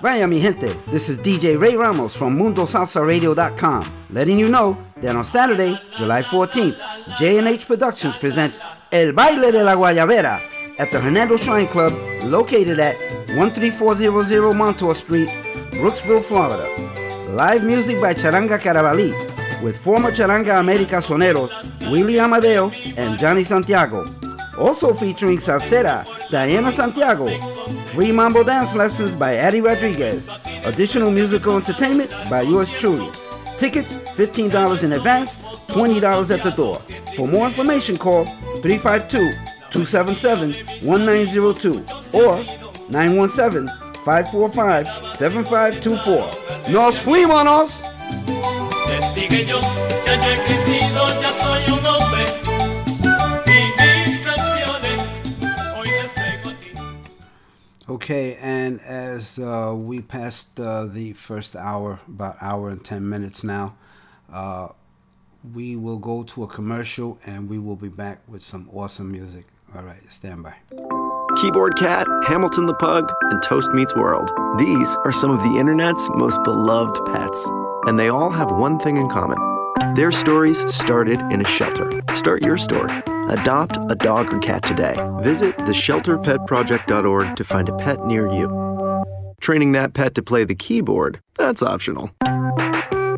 [0.00, 5.24] Vaya mi gente, this is DJ Ray Ramos from MundoSalsaRadio.com, letting you know that on
[5.24, 6.76] Saturday, July 14th,
[7.18, 8.58] J&H Productions presents
[8.92, 10.40] El Baile de la Guayabera
[10.78, 11.92] at the Hernando Shrine Club,
[12.24, 12.96] located at
[13.28, 15.28] 13400 Montour Street,
[15.72, 16.66] Brooksville, Florida.
[17.34, 19.12] Live music by Charanga Caravali,
[19.62, 21.50] with former Charanga America soneros
[21.90, 24.04] Willie Amadeo and Johnny Santiago.
[24.58, 27.28] Also featuring Salsera, Diana Santiago.
[27.94, 30.28] Free mambo dance lessons by Eddie Rodriguez.
[30.64, 33.10] Additional musical entertainment by yours truly.
[33.56, 35.36] Tickets $15 in advance,
[35.68, 36.82] $20 at the door.
[37.16, 38.24] For more information, call
[38.62, 39.32] 352
[39.70, 40.52] 277
[40.86, 42.44] 1902 or
[42.90, 43.68] 917
[44.04, 44.86] 545
[45.16, 46.72] 7524.
[46.72, 47.70] Nos fuimos!
[57.88, 63.42] Okay, and as uh, we passed uh, the first hour, about hour and 10 minutes
[63.42, 63.76] now,
[64.30, 64.68] uh,
[65.54, 69.46] we will go to a commercial and we will be back with some awesome music.
[69.74, 70.54] All right, stand by.
[71.40, 74.30] Keyboard Cat, Hamilton the Pug, and Toast Meets World.
[74.58, 77.50] These are some of the internet's most beloved pets.
[77.86, 79.38] And they all have one thing in common.
[79.94, 82.02] Their stories started in a shelter.
[82.12, 82.92] Start your story.
[83.28, 84.96] Adopt a dog or cat today.
[85.20, 88.48] Visit theshelterpetproject.org to find a pet near you.
[89.40, 92.10] Training that pet to play the keyboard, that's optional.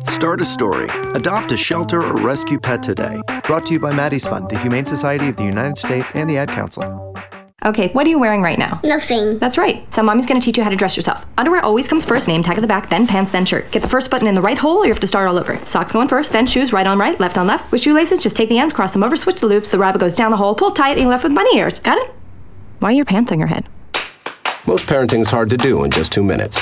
[0.03, 0.89] Start a story.
[1.15, 3.21] Adopt a shelter or rescue pet today.
[3.45, 6.37] Brought to you by Maddie's Fund, the Humane Society of the United States, and the
[6.37, 7.15] Ad Council.
[7.63, 8.79] Okay, what are you wearing right now?
[8.83, 9.37] Nothing.
[9.37, 9.85] That's right.
[9.93, 11.23] So mommy's gonna teach you how to dress yourself.
[11.37, 13.69] Underwear always comes first, name tag at the back, then pants, then shirt.
[13.71, 15.63] Get the first button in the right hole, or you have to start all over.
[15.63, 17.71] Socks going first, then shoes, right on right, left on left.
[17.71, 19.69] With shoelaces, just take the ends, cross them over, switch the loops.
[19.69, 21.77] The rabbit goes down the hole, pull tight, and you're left with bunny ears.
[21.77, 22.11] Got it?
[22.79, 23.67] Why are your pants on your head?
[24.65, 26.57] Most parenting is hard to do in just two minutes.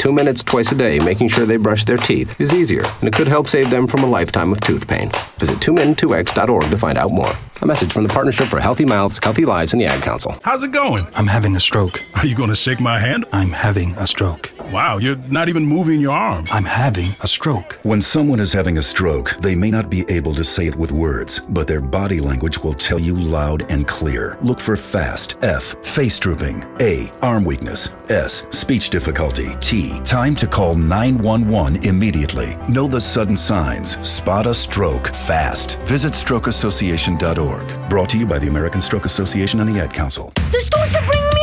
[0.00, 3.04] But two minutes twice a day making sure they brush their teeth is easier, and
[3.04, 5.10] it could help save them from a lifetime of tooth pain.
[5.38, 7.32] Visit 2min2x.org to find out more.
[7.60, 10.38] A message from the Partnership for Healthy Mouths, Healthy Lives, and the Ad Council.
[10.42, 11.06] How's it going?
[11.14, 12.02] I'm having a stroke.
[12.14, 13.26] Are you going to shake my hand?
[13.32, 14.50] I'm having a stroke.
[14.72, 16.46] Wow, you're not even moving your arm.
[16.50, 17.78] I'm having a stroke.
[17.82, 20.92] When someone is having a stroke, they may not be able to say it with
[20.92, 24.38] words, but their body language will tell you loud and clear.
[24.40, 30.46] Look for FAST, F, face drooping, A, arm weakness, S, speech difficulty, T, time to
[30.46, 32.56] call 911 immediately.
[32.68, 33.98] Know the sudden signs.
[34.06, 35.78] Spot a stroke fast.
[35.82, 37.90] Visit strokeassociation.org.
[37.90, 40.32] Brought to you by the American Stroke Association and the Ad Council.
[40.36, 41.39] The storks are bringing me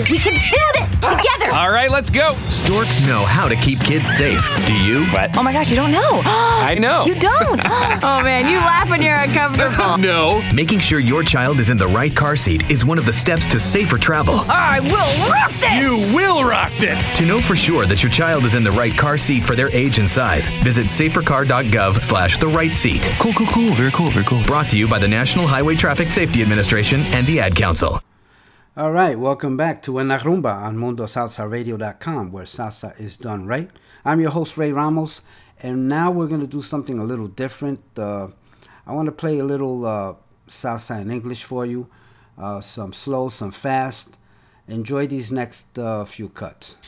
[0.00, 0.10] a.
[0.10, 1.52] We can do this together.
[1.54, 2.34] All right, let's go.
[2.48, 4.42] Storks know how to keep kids safe.
[4.66, 5.04] Do you?
[5.06, 5.36] What?
[5.36, 6.00] Oh my gosh, you don't know.
[6.24, 7.04] I know.
[7.04, 7.60] You don't.
[8.02, 9.98] oh man, you laugh when you're uncomfortable.
[9.98, 10.42] no.
[10.54, 13.46] Making sure your child is in the right car seat is one of the steps
[13.48, 14.40] to safer travel.
[14.48, 15.82] I will rock this.
[15.82, 17.18] You will rock this.
[17.18, 19.70] To know for sure that your child is in the right car seat for their
[19.70, 23.02] age and size, visit safercar.gov slash the right seat.
[23.18, 23.70] Cool, cool, cool.
[23.70, 24.42] Very cool, very cool.
[24.44, 28.00] Brought to you by the National Highway Traffic Safety Administration and the Ad Council.
[28.80, 33.68] All right, welcome back to En La Rumba on MundoSalsaRadio.com, where salsa is done right.
[34.06, 35.20] I'm your host, Ray Ramos,
[35.62, 37.82] and now we're going to do something a little different.
[37.94, 38.28] Uh,
[38.86, 40.14] I want to play a little uh,
[40.48, 41.88] salsa in English for you,
[42.38, 44.16] uh, some slow, some fast.
[44.66, 46.78] Enjoy these next uh, few cuts.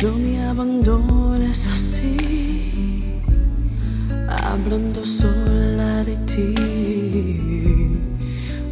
[0.00, 3.02] No me abandones así,
[4.28, 6.54] hablando sola de ti.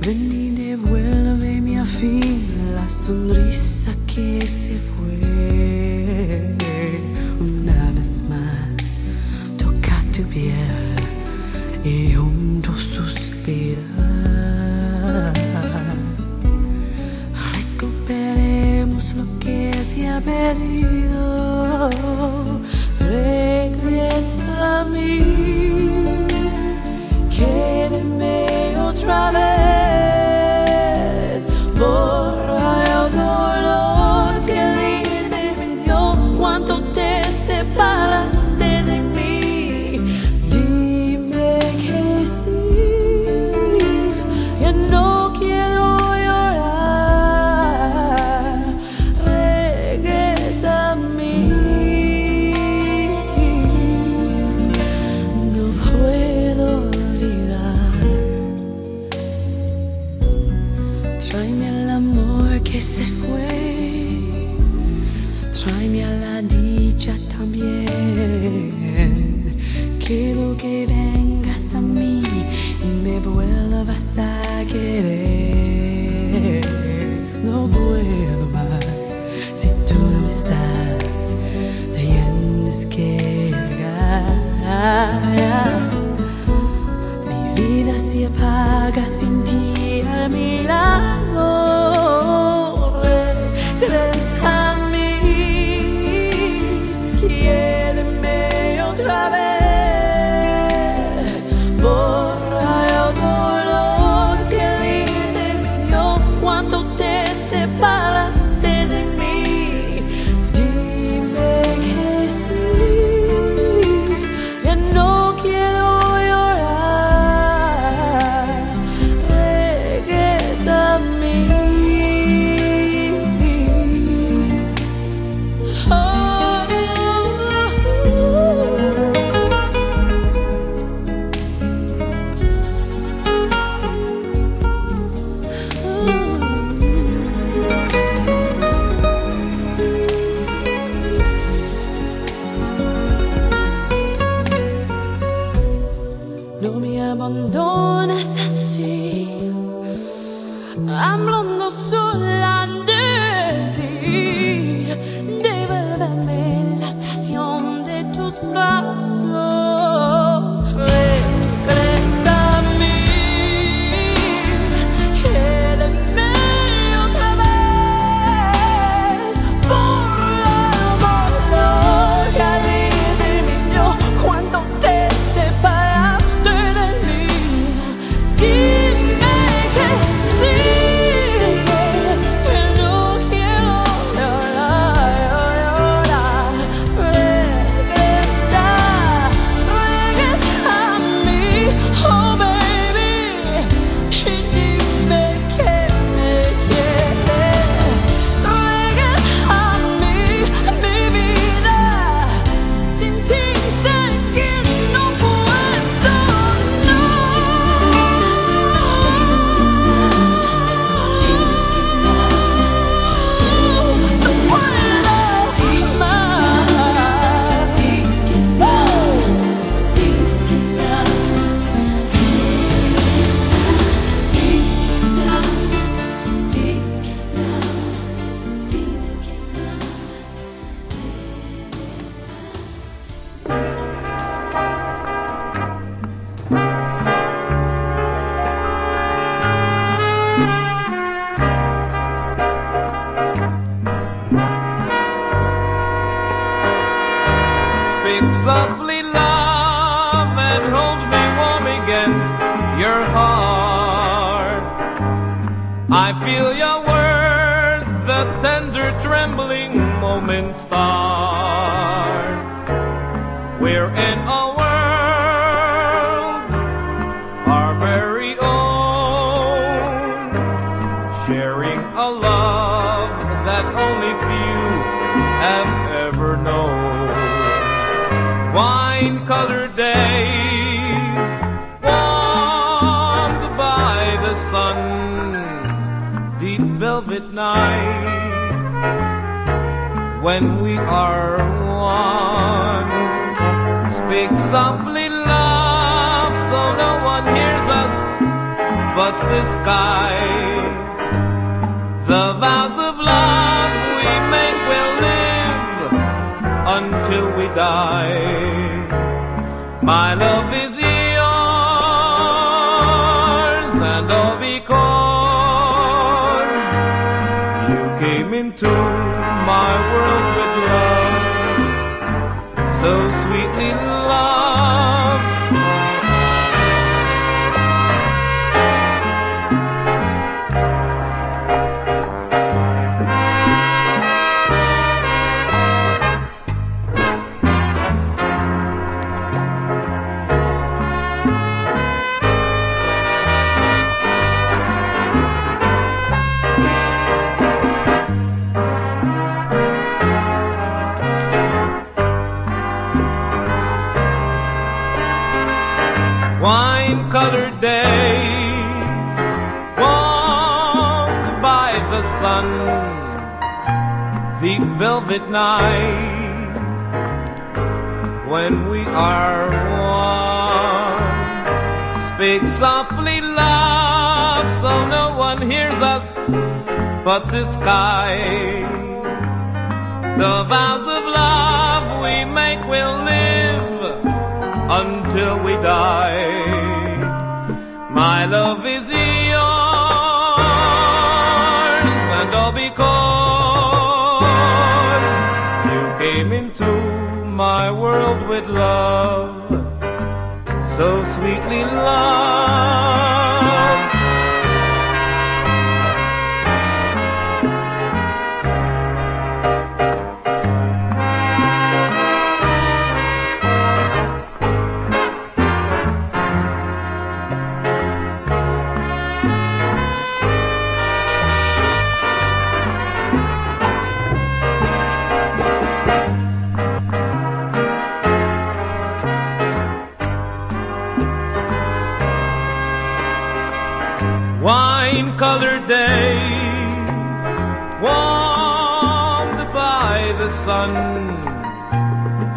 [0.03, 2.47] Ven y devuélveme a fin
[2.77, 5.36] la sonrisa que se fue.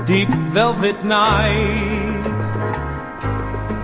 [0.10, 2.50] Deep velvet nights,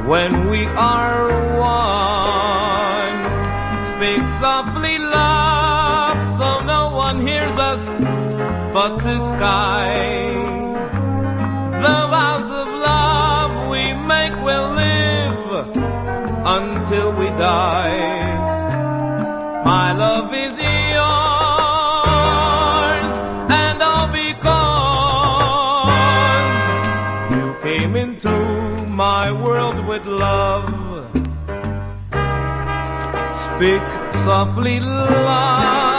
[0.10, 1.28] when we are
[1.60, 3.20] one.
[3.92, 7.84] Speak softly, love, so no one hears us
[8.74, 9.94] but the sky.
[11.86, 15.78] The vows of love we make will live
[16.58, 18.02] until we die.
[19.64, 20.56] My love is
[33.56, 33.82] Speak
[34.26, 35.95] softly, love.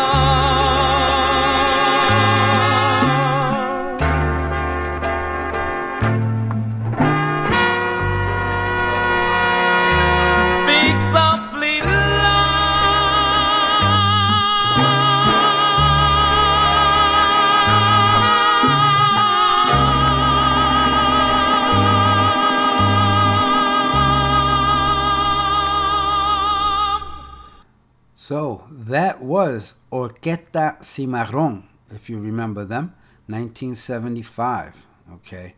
[30.26, 32.94] Orquesta Cimarron, if you remember them,
[33.28, 34.84] 1975.
[35.14, 35.54] Okay.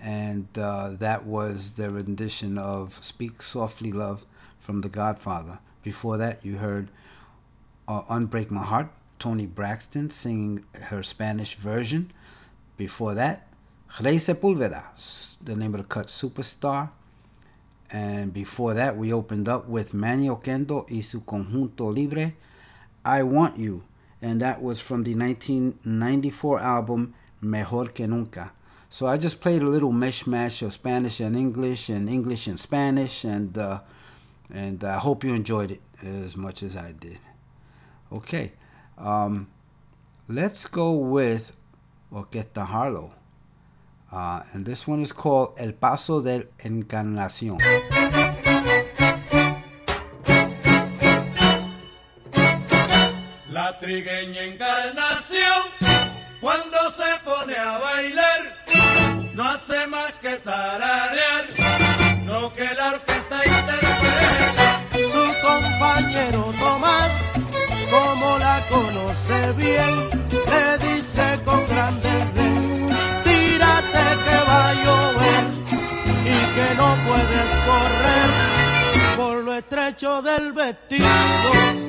[0.00, 4.24] And uh, that was their rendition of Speak Softly Love
[4.58, 5.58] from The Godfather.
[5.82, 6.90] Before that, you heard
[7.86, 8.88] uh, Unbreak My Heart,
[9.18, 12.10] Toni Braxton singing her Spanish version.
[12.78, 13.46] Before that,
[14.00, 16.88] Ray Sepúlveda, the name of the cut Superstar.
[17.90, 22.34] And before that, we opened up with Manny Oquendo y su conjunto libre,
[23.04, 23.85] I Want You.
[24.22, 28.52] And that was from the 1994 album Mejor que Nunca.
[28.88, 33.24] So I just played a little mishmash of Spanish and English and English and Spanish,
[33.24, 33.80] and uh,
[34.52, 37.18] and I hope you enjoyed it as much as I did.
[38.12, 38.52] Okay,
[38.96, 39.48] um,
[40.28, 41.52] let's go with
[42.12, 43.12] Orquesta Harlow,
[44.12, 47.60] uh, and this one is called El Paso del Encarnación.
[53.56, 55.62] La trigueña encarnación,
[56.42, 58.66] cuando se pone a bailar,
[59.32, 61.46] no hace más que tararear
[62.26, 64.82] lo que la orquesta interpreta.
[65.10, 67.32] Su compañero Tomás,
[67.90, 72.86] como la conoce bien, le dice con grande ren,
[73.24, 75.44] tírate que va a llover
[76.26, 81.86] y que no puedes correr por lo estrecho del vestido.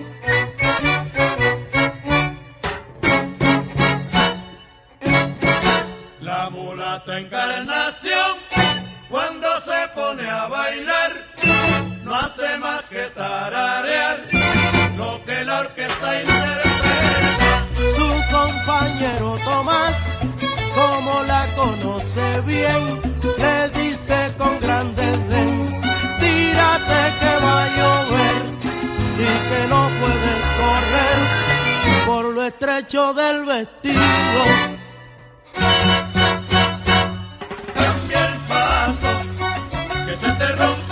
[6.77, 8.37] Mulata encarnación,
[9.09, 11.11] cuando se pone a bailar,
[12.03, 14.23] no hace más que tararear
[14.95, 17.65] lo que la orquesta interpreta.
[17.95, 19.95] Su compañero Tomás,
[20.75, 23.01] como la conoce bien,
[23.39, 25.81] le dice con grande den,
[26.19, 28.41] tírate que va a llover
[29.17, 34.76] y que no puedes correr por lo estrecho del vestido.
[40.17, 40.86] Se te rompe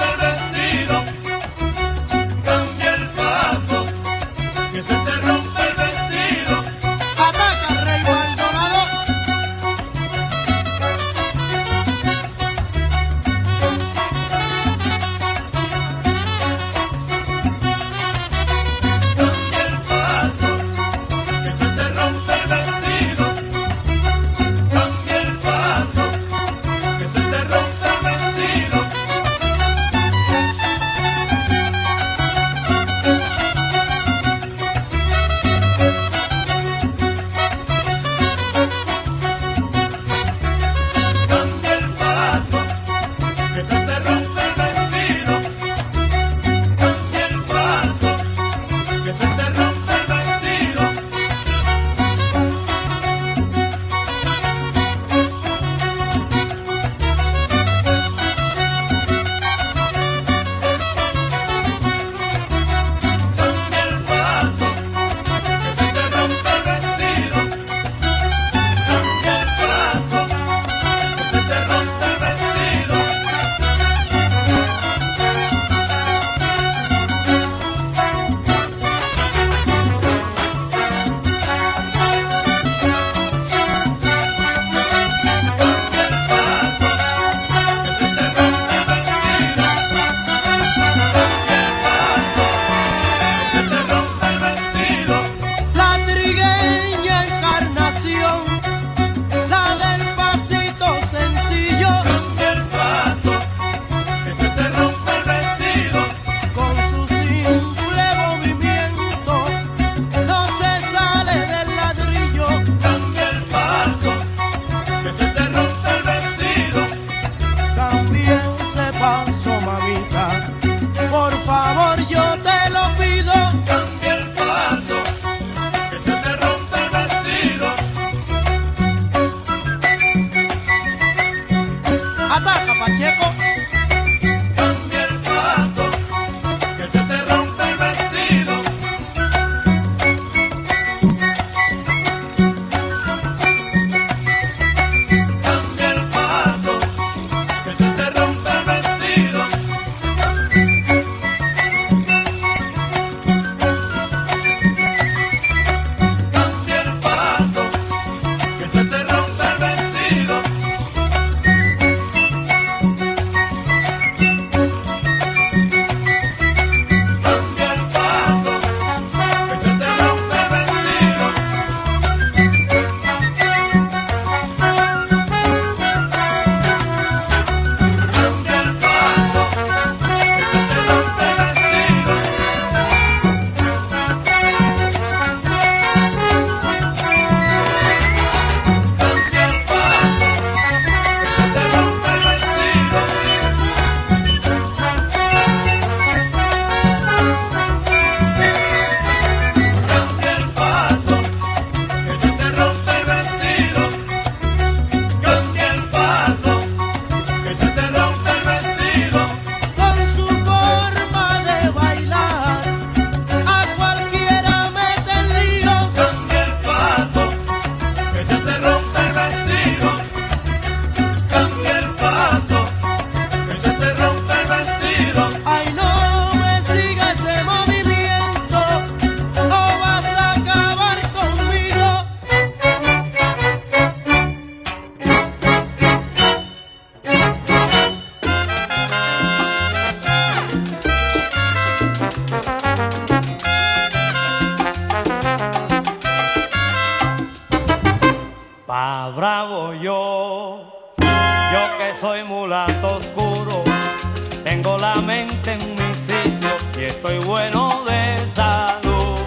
[254.66, 259.20] tengo la mente en mi sitio y estoy bueno de salud.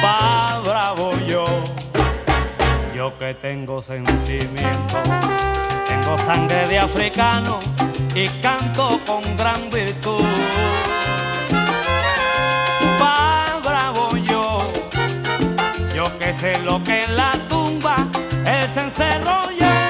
[0.00, 1.44] Pa bravo yo,
[2.96, 4.96] yo que tengo sentimiento,
[5.86, 7.60] tengo sangre de africano
[8.14, 10.24] y canto con gran virtud.
[12.98, 14.66] Pa bravo yo,
[15.94, 17.96] yo que sé lo que es la tumba,
[18.46, 19.83] el cencerro y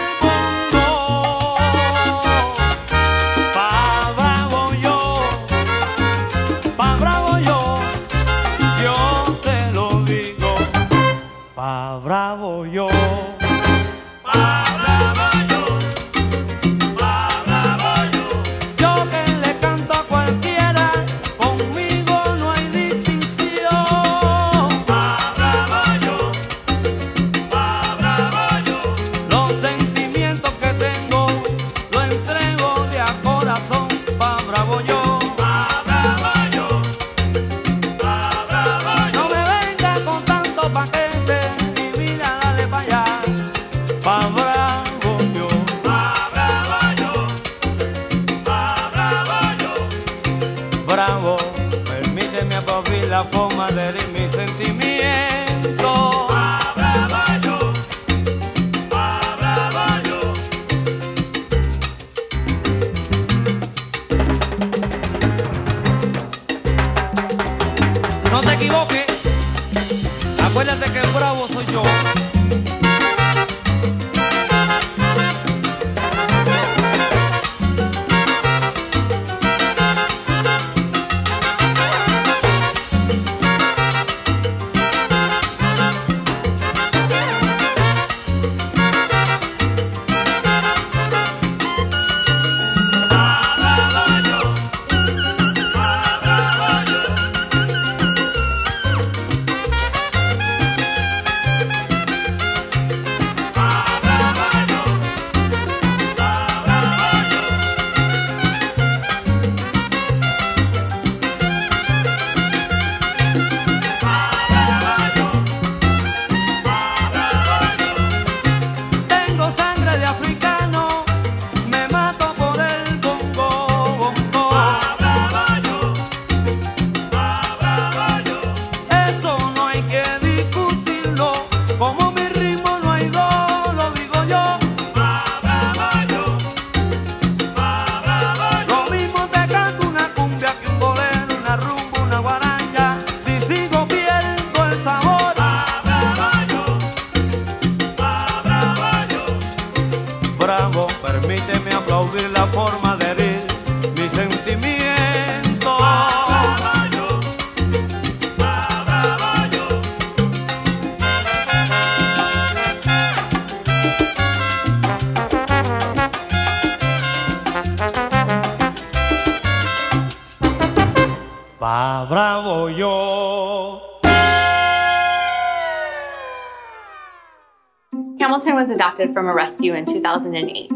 [178.84, 180.70] adopted from a rescue in 2008.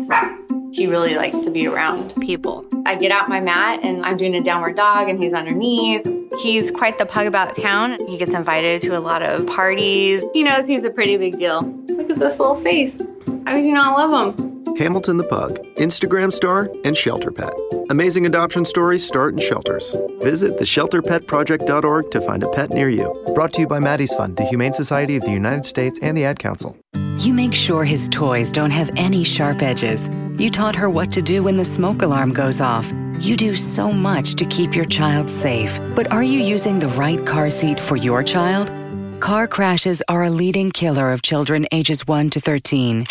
[0.73, 2.65] He really likes to be around people.
[2.87, 6.09] I get out my mat and I'm doing a downward dog and he's underneath.
[6.41, 7.99] He's quite the pug about town.
[8.07, 10.25] He gets invited to a lot of parties.
[10.33, 11.61] He knows he's a pretty big deal.
[11.89, 13.03] Look at this little face.
[13.45, 14.77] How could you not love him?
[14.79, 17.53] Hamilton the Pug, Instagram star, and Shelter Pet.
[17.91, 19.95] Amazing adoption stories start in shelters.
[20.23, 23.13] Visit theshelterpetproject.org to find a pet near you.
[23.35, 26.25] Brought to you by Maddie's Fund, the Humane Society of the United States, and the
[26.25, 26.77] Ad Council.
[27.19, 30.09] You make sure his toys don't have any sharp edges.
[30.39, 32.93] You taught her what to do when the smoke alarm goes off.
[33.19, 35.81] You do so much to keep your child safe.
[35.97, 38.71] But are you using the right car seat for your child?
[39.19, 43.05] Car crashes are a leading killer of children ages 1 to 13.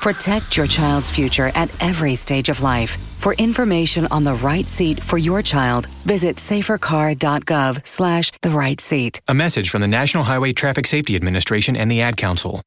[0.00, 2.96] Protect your child's future at every stage of life.
[3.18, 9.20] For information on the right seat for your child, visit safercar.gov slash the right seat.
[9.28, 12.62] A message from the National Highway Traffic Safety Administration and the Ad Council.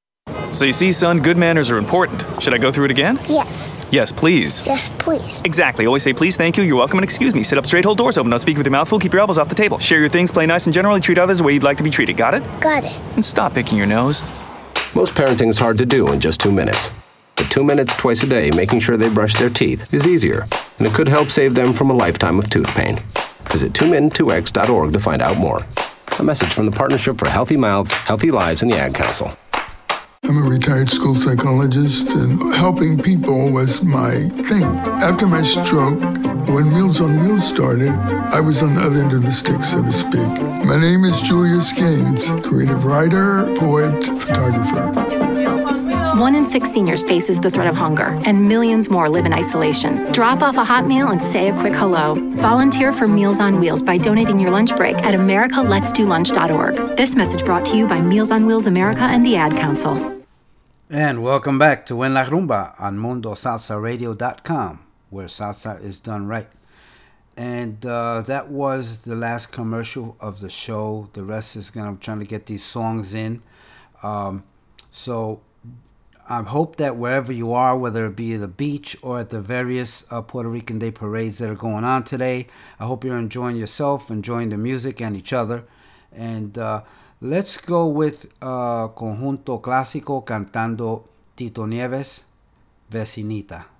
[0.52, 2.26] So you see, son, good manners are important.
[2.42, 3.20] Should I go through it again?
[3.30, 3.86] Yes.
[3.92, 4.66] Yes, please.
[4.66, 5.42] Yes, please.
[5.46, 5.86] Exactly.
[5.86, 7.44] Always say please, thank you, you're welcome, and excuse me.
[7.44, 9.38] Sit up straight, hold doors open, don't speak with your mouth full, keep your elbows
[9.38, 9.78] off the table.
[9.78, 11.90] Share your things, play nice, and generally treat others the way you'd like to be
[11.90, 12.18] treated.
[12.18, 12.44] Got it?
[12.60, 13.00] Got it.
[13.16, 14.24] And stop picking your nose.
[14.96, 16.90] Most parenting is hard to do in just two minutes.
[17.36, 20.46] But two minutes twice a day making sure they brush their teeth is easier,
[20.80, 22.96] and it could help save them from a lifetime of tooth pain.
[23.52, 25.66] Visit 2min2x.org to find out more.
[26.18, 29.32] A message from the Partnership for Healthy Mouths, Healthy Lives, and the Ad Council.
[30.24, 34.12] I'm a retired school psychologist, and helping people was my
[34.44, 34.64] thing.
[35.02, 36.00] After my stroke,
[36.50, 39.82] when Meals on Wheels started, I was on the other end of the stick, so
[39.82, 40.44] to speak.
[40.66, 45.09] My name is Julius Gaines, creative writer, poet, photographer.
[46.20, 50.12] One in six seniors faces the threat of hunger, and millions more live in isolation.
[50.12, 52.16] Drop off a hot meal and say a quick hello.
[52.36, 56.98] Volunteer for Meals on Wheels by donating your lunch break at americaletsdolunch.org.
[56.98, 60.22] This message brought to you by Meals on Wheels America and the Ad Council.
[60.90, 66.50] And welcome back to En La Rumba on MundoSalsaRadio.com, where salsa is done right.
[67.38, 71.10] And uh, that was the last commercial of the show.
[71.14, 73.42] The rest is gonna I'm trying to get these songs in.
[74.04, 74.44] Um,
[74.92, 75.44] so
[76.32, 79.42] I hope that wherever you are, whether it be at the beach or at the
[79.42, 82.46] various uh, Puerto Rican Day parades that are going on today,
[82.80, 85.66] I hope you're enjoying yourself, enjoying the music and each other.
[86.12, 86.84] And uh,
[87.20, 92.26] let's go with uh, Conjunto Clásico cantando Tito Nieves,
[92.92, 93.79] Vecinita.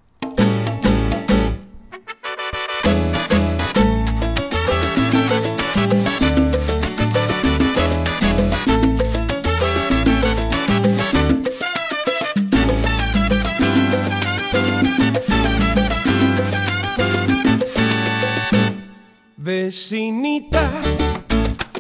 [19.50, 20.70] Vecinita,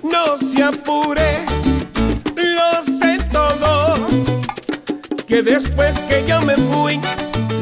[0.01, 1.45] no se apure,
[2.35, 4.07] lo sé todo.
[5.27, 6.99] Que después que yo me fui,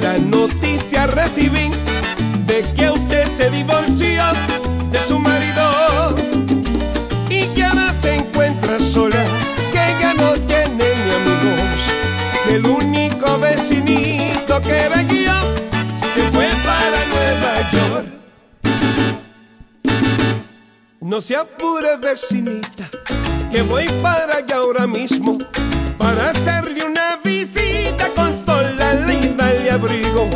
[0.01, 1.71] la noticia recibí
[2.45, 4.23] de que usted se divorció
[4.93, 6.15] de su marido
[7.29, 9.25] y que ahora se encuentra sola,
[9.73, 11.79] que ya no tiene ni amigos,
[12.45, 15.03] que el único vecinito que era
[21.07, 22.89] No se apure vecinita,
[23.49, 25.37] que voy para allá ahora mismo
[25.97, 30.29] para hacerle una visita, consolarle y darle abrigo.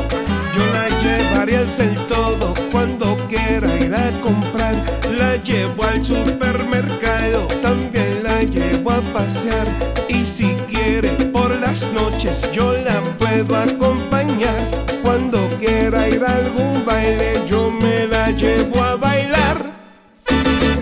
[0.55, 4.73] Yo la llevaré a hacer todo cuando quiera ir a comprar.
[5.11, 9.67] La llevo al supermercado, también la llevo a pasear.
[10.07, 14.61] Y si quiere por las noches yo la puedo acompañar.
[15.03, 19.60] Cuando quiera ir a algún baile yo me la llevo a bailar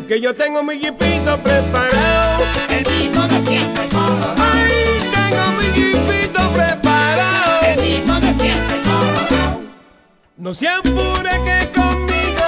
[0.09, 2.43] que yo tengo mi jeepito preparado.
[2.67, 3.83] El mismo de siempre,
[4.37, 7.61] Ay, tengo mi jeepito preparado.
[7.67, 8.77] El mismo de siempre,
[10.35, 12.38] No se apure que conmigo,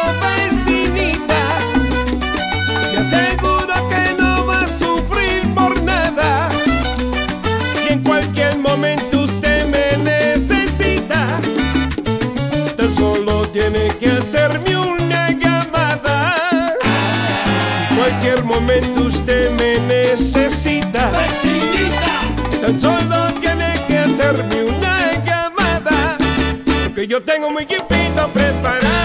[27.11, 29.00] yo tengo mi equipito preparado.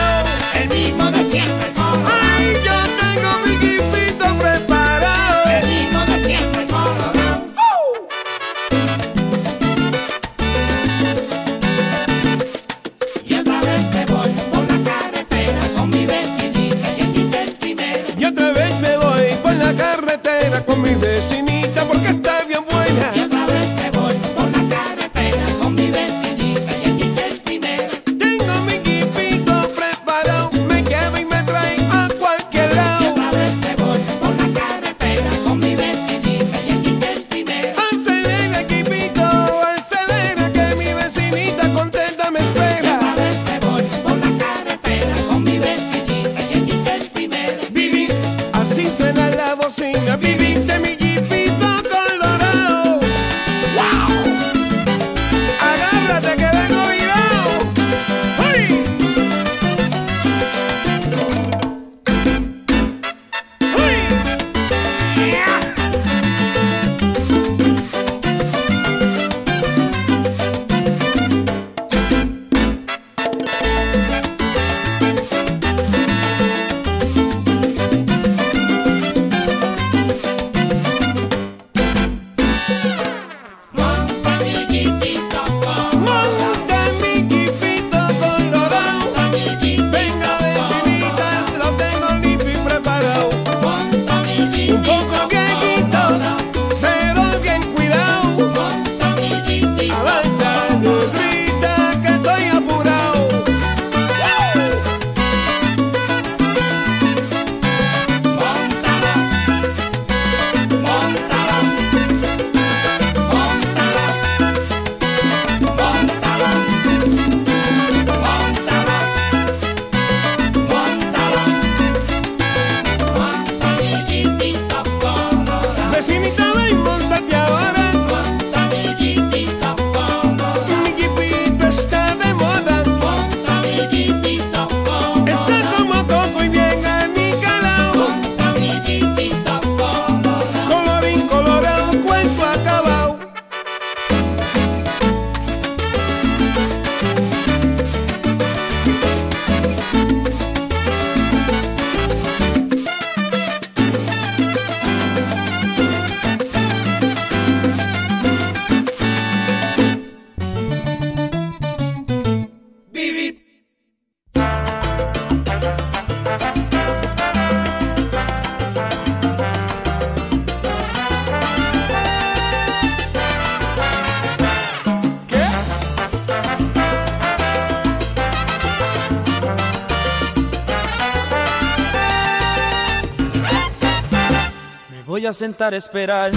[185.28, 186.30] A sentar a esperar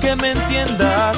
[0.00, 1.16] que me entiendas.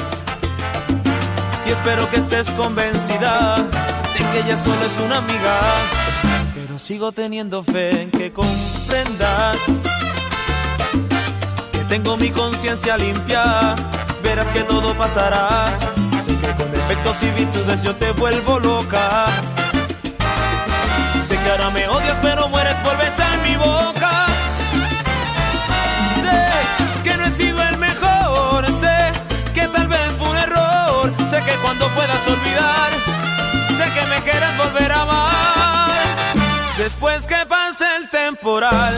[1.65, 5.59] Y espero que estés convencida de que ella solo es una amiga.
[6.53, 9.57] Pero sigo teniendo fe en que comprendas
[11.71, 13.75] que tengo mi conciencia limpia.
[14.21, 15.69] Verás que todo pasará.
[16.23, 19.25] Sé que con defectos y virtudes yo te vuelvo loca.
[21.27, 24.20] Sé que ahora me odias, pero mueres por besar mi boca.
[31.45, 32.91] Que cuando puedas olvidar,
[33.77, 35.91] sé que me quieres volver a amar.
[36.77, 38.93] Después que pase el temporal,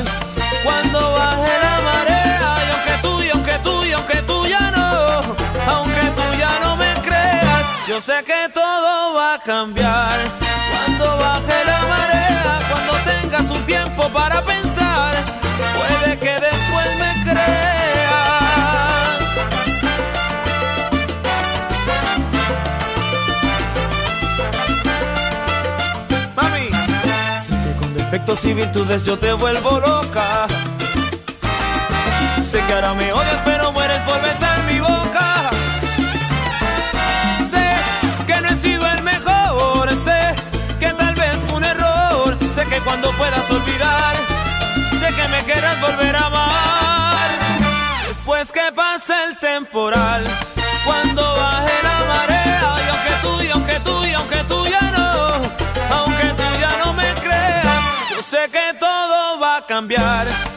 [0.63, 5.21] cuando baje la marea, y aunque tú, y aunque tú, y aunque tú ya no,
[5.71, 10.19] aunque tú ya no me creas, yo sé que todo va a cambiar.
[10.71, 15.15] Cuando baje la marea, cuando tengas un tiempo para pensar,
[15.77, 17.92] puede que después me creas.
[28.13, 30.45] Defectos y virtudes yo te vuelvo loca.
[32.43, 35.49] Sé que ahora me odias, pero mueres por besar mi boca.
[37.49, 37.67] Sé
[38.27, 40.35] que no he sido el mejor, sé
[40.79, 42.37] que tal vez fue un error.
[42.51, 44.15] Sé que cuando puedas olvidar,
[44.99, 47.29] sé que me quieras volver a amar.
[48.07, 50.21] Después que pase el temporal,
[50.85, 51.92] cuando baje la
[58.33, 60.52] sé que todo va a cambiar.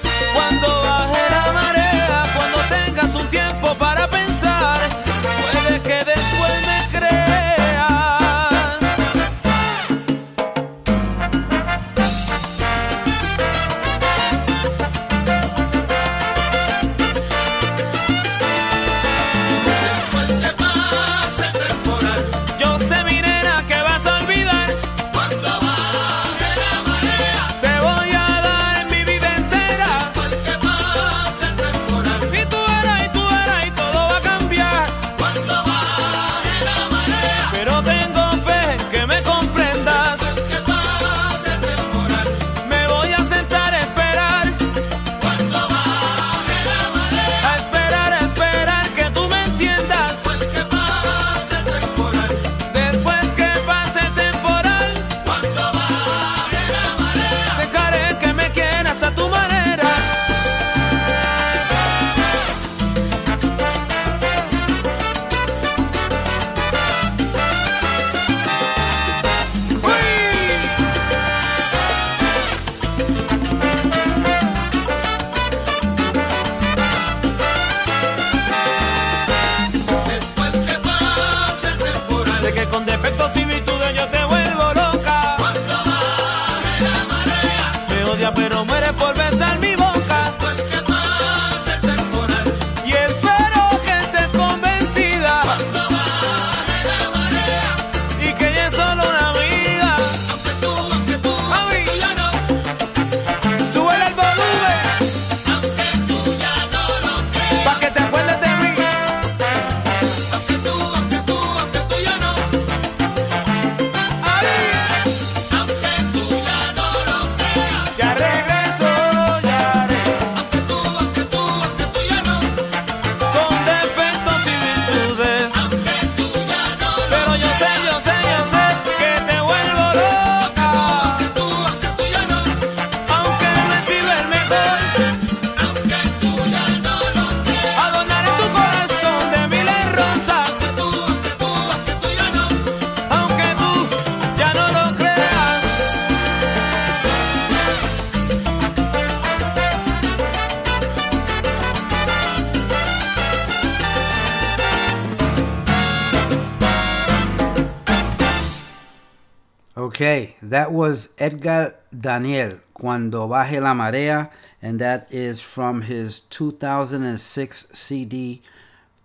[159.97, 167.69] Okay, that was Edgar Daniel, Cuando Baje la Marea, and that is from his 2006
[167.73, 168.43] CD,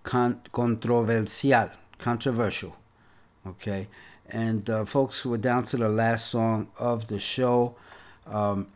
[0.03, 2.75] Con- Controversial, Controversial.
[3.47, 3.87] Okay,
[4.29, 7.77] and uh, folks, we're down to the last song of the show.
[8.27, 8.67] Um,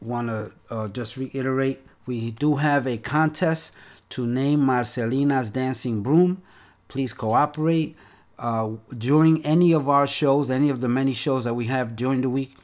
[0.00, 3.72] Want to uh, just reiterate we do have a contest
[4.08, 6.40] to name Marcelina's Dancing Broom.
[6.88, 7.98] Please cooperate.
[8.38, 12.20] Uh, during any of our shows, any of the many shows that we have during
[12.20, 12.56] the week,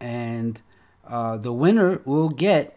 [0.02, 0.60] And
[1.06, 2.76] uh, the winner will get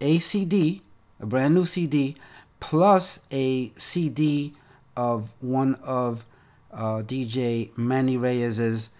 [0.00, 0.82] a CD,
[1.20, 2.16] a brand new CD,
[2.60, 4.54] plus a CD
[4.96, 6.24] of one of
[6.72, 8.90] uh, DJ Manny Reyes's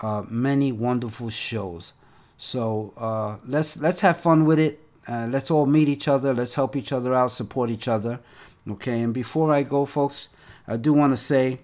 [0.00, 1.92] uh, many wonderful shows.
[2.36, 4.80] So uh, let's let's have fun with it.
[5.06, 6.34] Uh, let's all meet each other.
[6.34, 8.18] Let's help each other out, support each other.
[8.68, 9.02] Okay.
[9.02, 10.30] And before I go, folks,
[10.66, 11.60] I do want to say,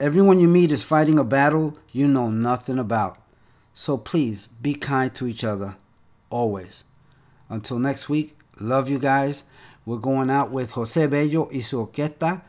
[0.00, 3.19] everyone you meet is fighting a battle you know nothing about.
[3.80, 5.76] So please be kind to each other,
[6.28, 6.84] always.
[7.48, 9.44] Until next week, love you guys.
[9.86, 12.42] We're going out with Jose Bello y su orquesta.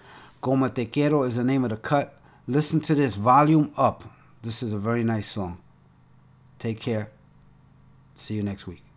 [0.75, 2.19] Te Quiero is the name of the cut.
[2.47, 4.03] Listen to this volume up.
[4.41, 5.59] This is a very nice song.
[6.59, 7.09] Take care.
[8.13, 8.90] See you next week.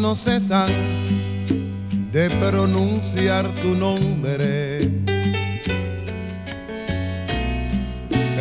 [0.00, 0.70] No cesan
[2.10, 4.80] de pronunciar tu nombre.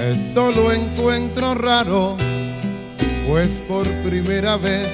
[0.10, 2.16] Esto lo encuentro raro,
[3.28, 4.88] pues por primera vez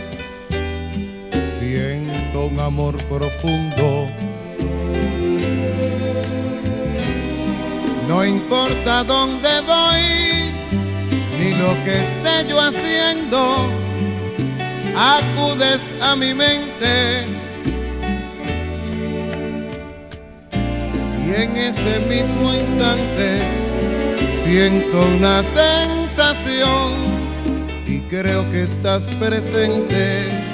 [1.59, 4.07] siento un amor profundo.
[8.07, 10.51] No importa dónde voy,
[11.39, 13.84] ni lo que esté yo haciendo,
[14.95, 17.25] acudes a mi mente.
[21.25, 23.41] Y en ese mismo instante
[24.45, 26.93] siento una sensación
[27.85, 30.45] y creo que estás presente.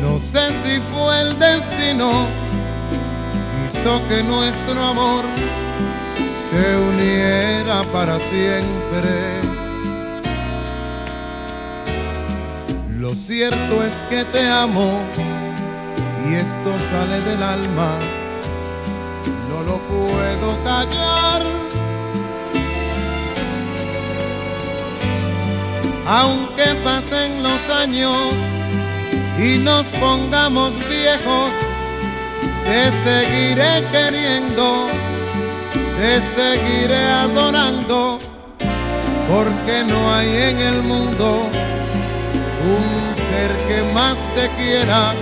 [0.00, 2.28] No sé si fue el destino,
[3.64, 5.24] hizo que nuestro amor
[6.50, 9.41] se uniera para siempre.
[13.34, 15.00] Cierto es que te amo
[16.22, 17.98] y esto sale del alma,
[19.48, 21.42] no lo puedo callar.
[26.06, 28.34] Aunque pasen los años
[29.38, 31.52] y nos pongamos viejos,
[32.66, 34.88] te seguiré queriendo
[35.98, 38.18] te seguiré adorando,
[39.26, 41.48] porque no hay en el mundo
[42.64, 45.14] un ser que más te quiera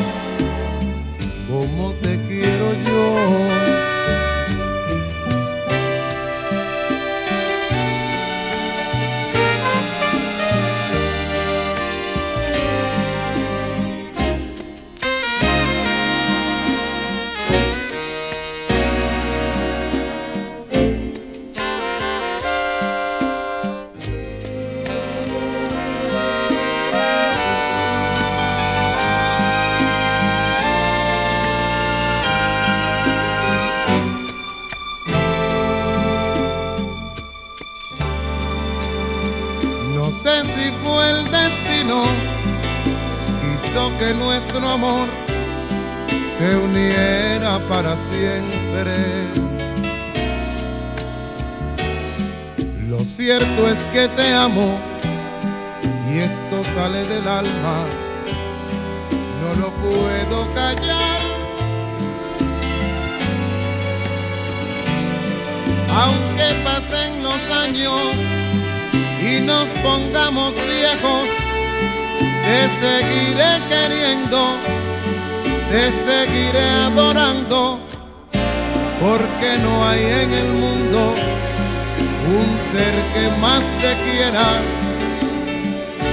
[54.61, 54.90] te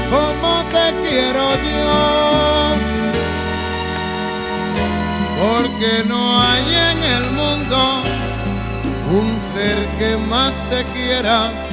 [0.10, 2.76] como te quiero yo.
[5.40, 7.78] Porque no hay en el mundo
[9.12, 11.68] un ser que más te quiera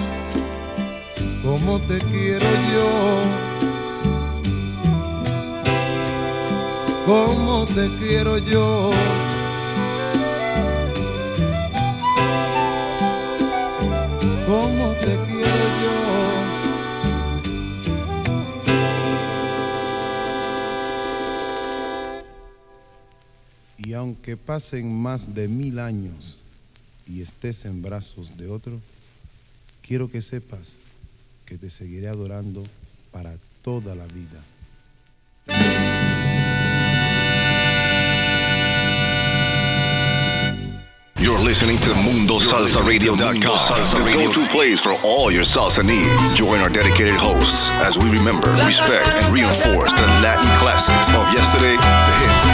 [1.44, 2.88] como te quiero yo.
[7.06, 8.90] Como te quiero yo.
[24.24, 26.38] Aunque pasen más de mil años
[27.06, 28.80] y estés en brazos de otro,
[29.86, 30.72] quiero que sepas
[31.44, 32.64] que te seguiré adorando
[33.12, 34.40] para toda la vida.
[41.24, 46.34] You're listening to MundoSalsaRadio.com, the go-to place for all your salsa needs.
[46.34, 51.76] Join our dedicated hosts as we remember, respect, and reinforce the Latin classics of yesterday,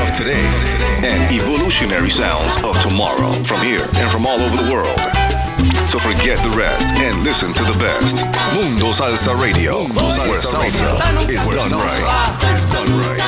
[0.02, 0.44] of today
[1.04, 4.98] and evolutionary sounds of tomorrow from here and from all over the world.
[5.88, 8.24] So forget the rest and listen to the best.
[8.54, 12.00] Mundo Salsa Radio, where salsa is done right.
[12.54, 13.19] Is done right.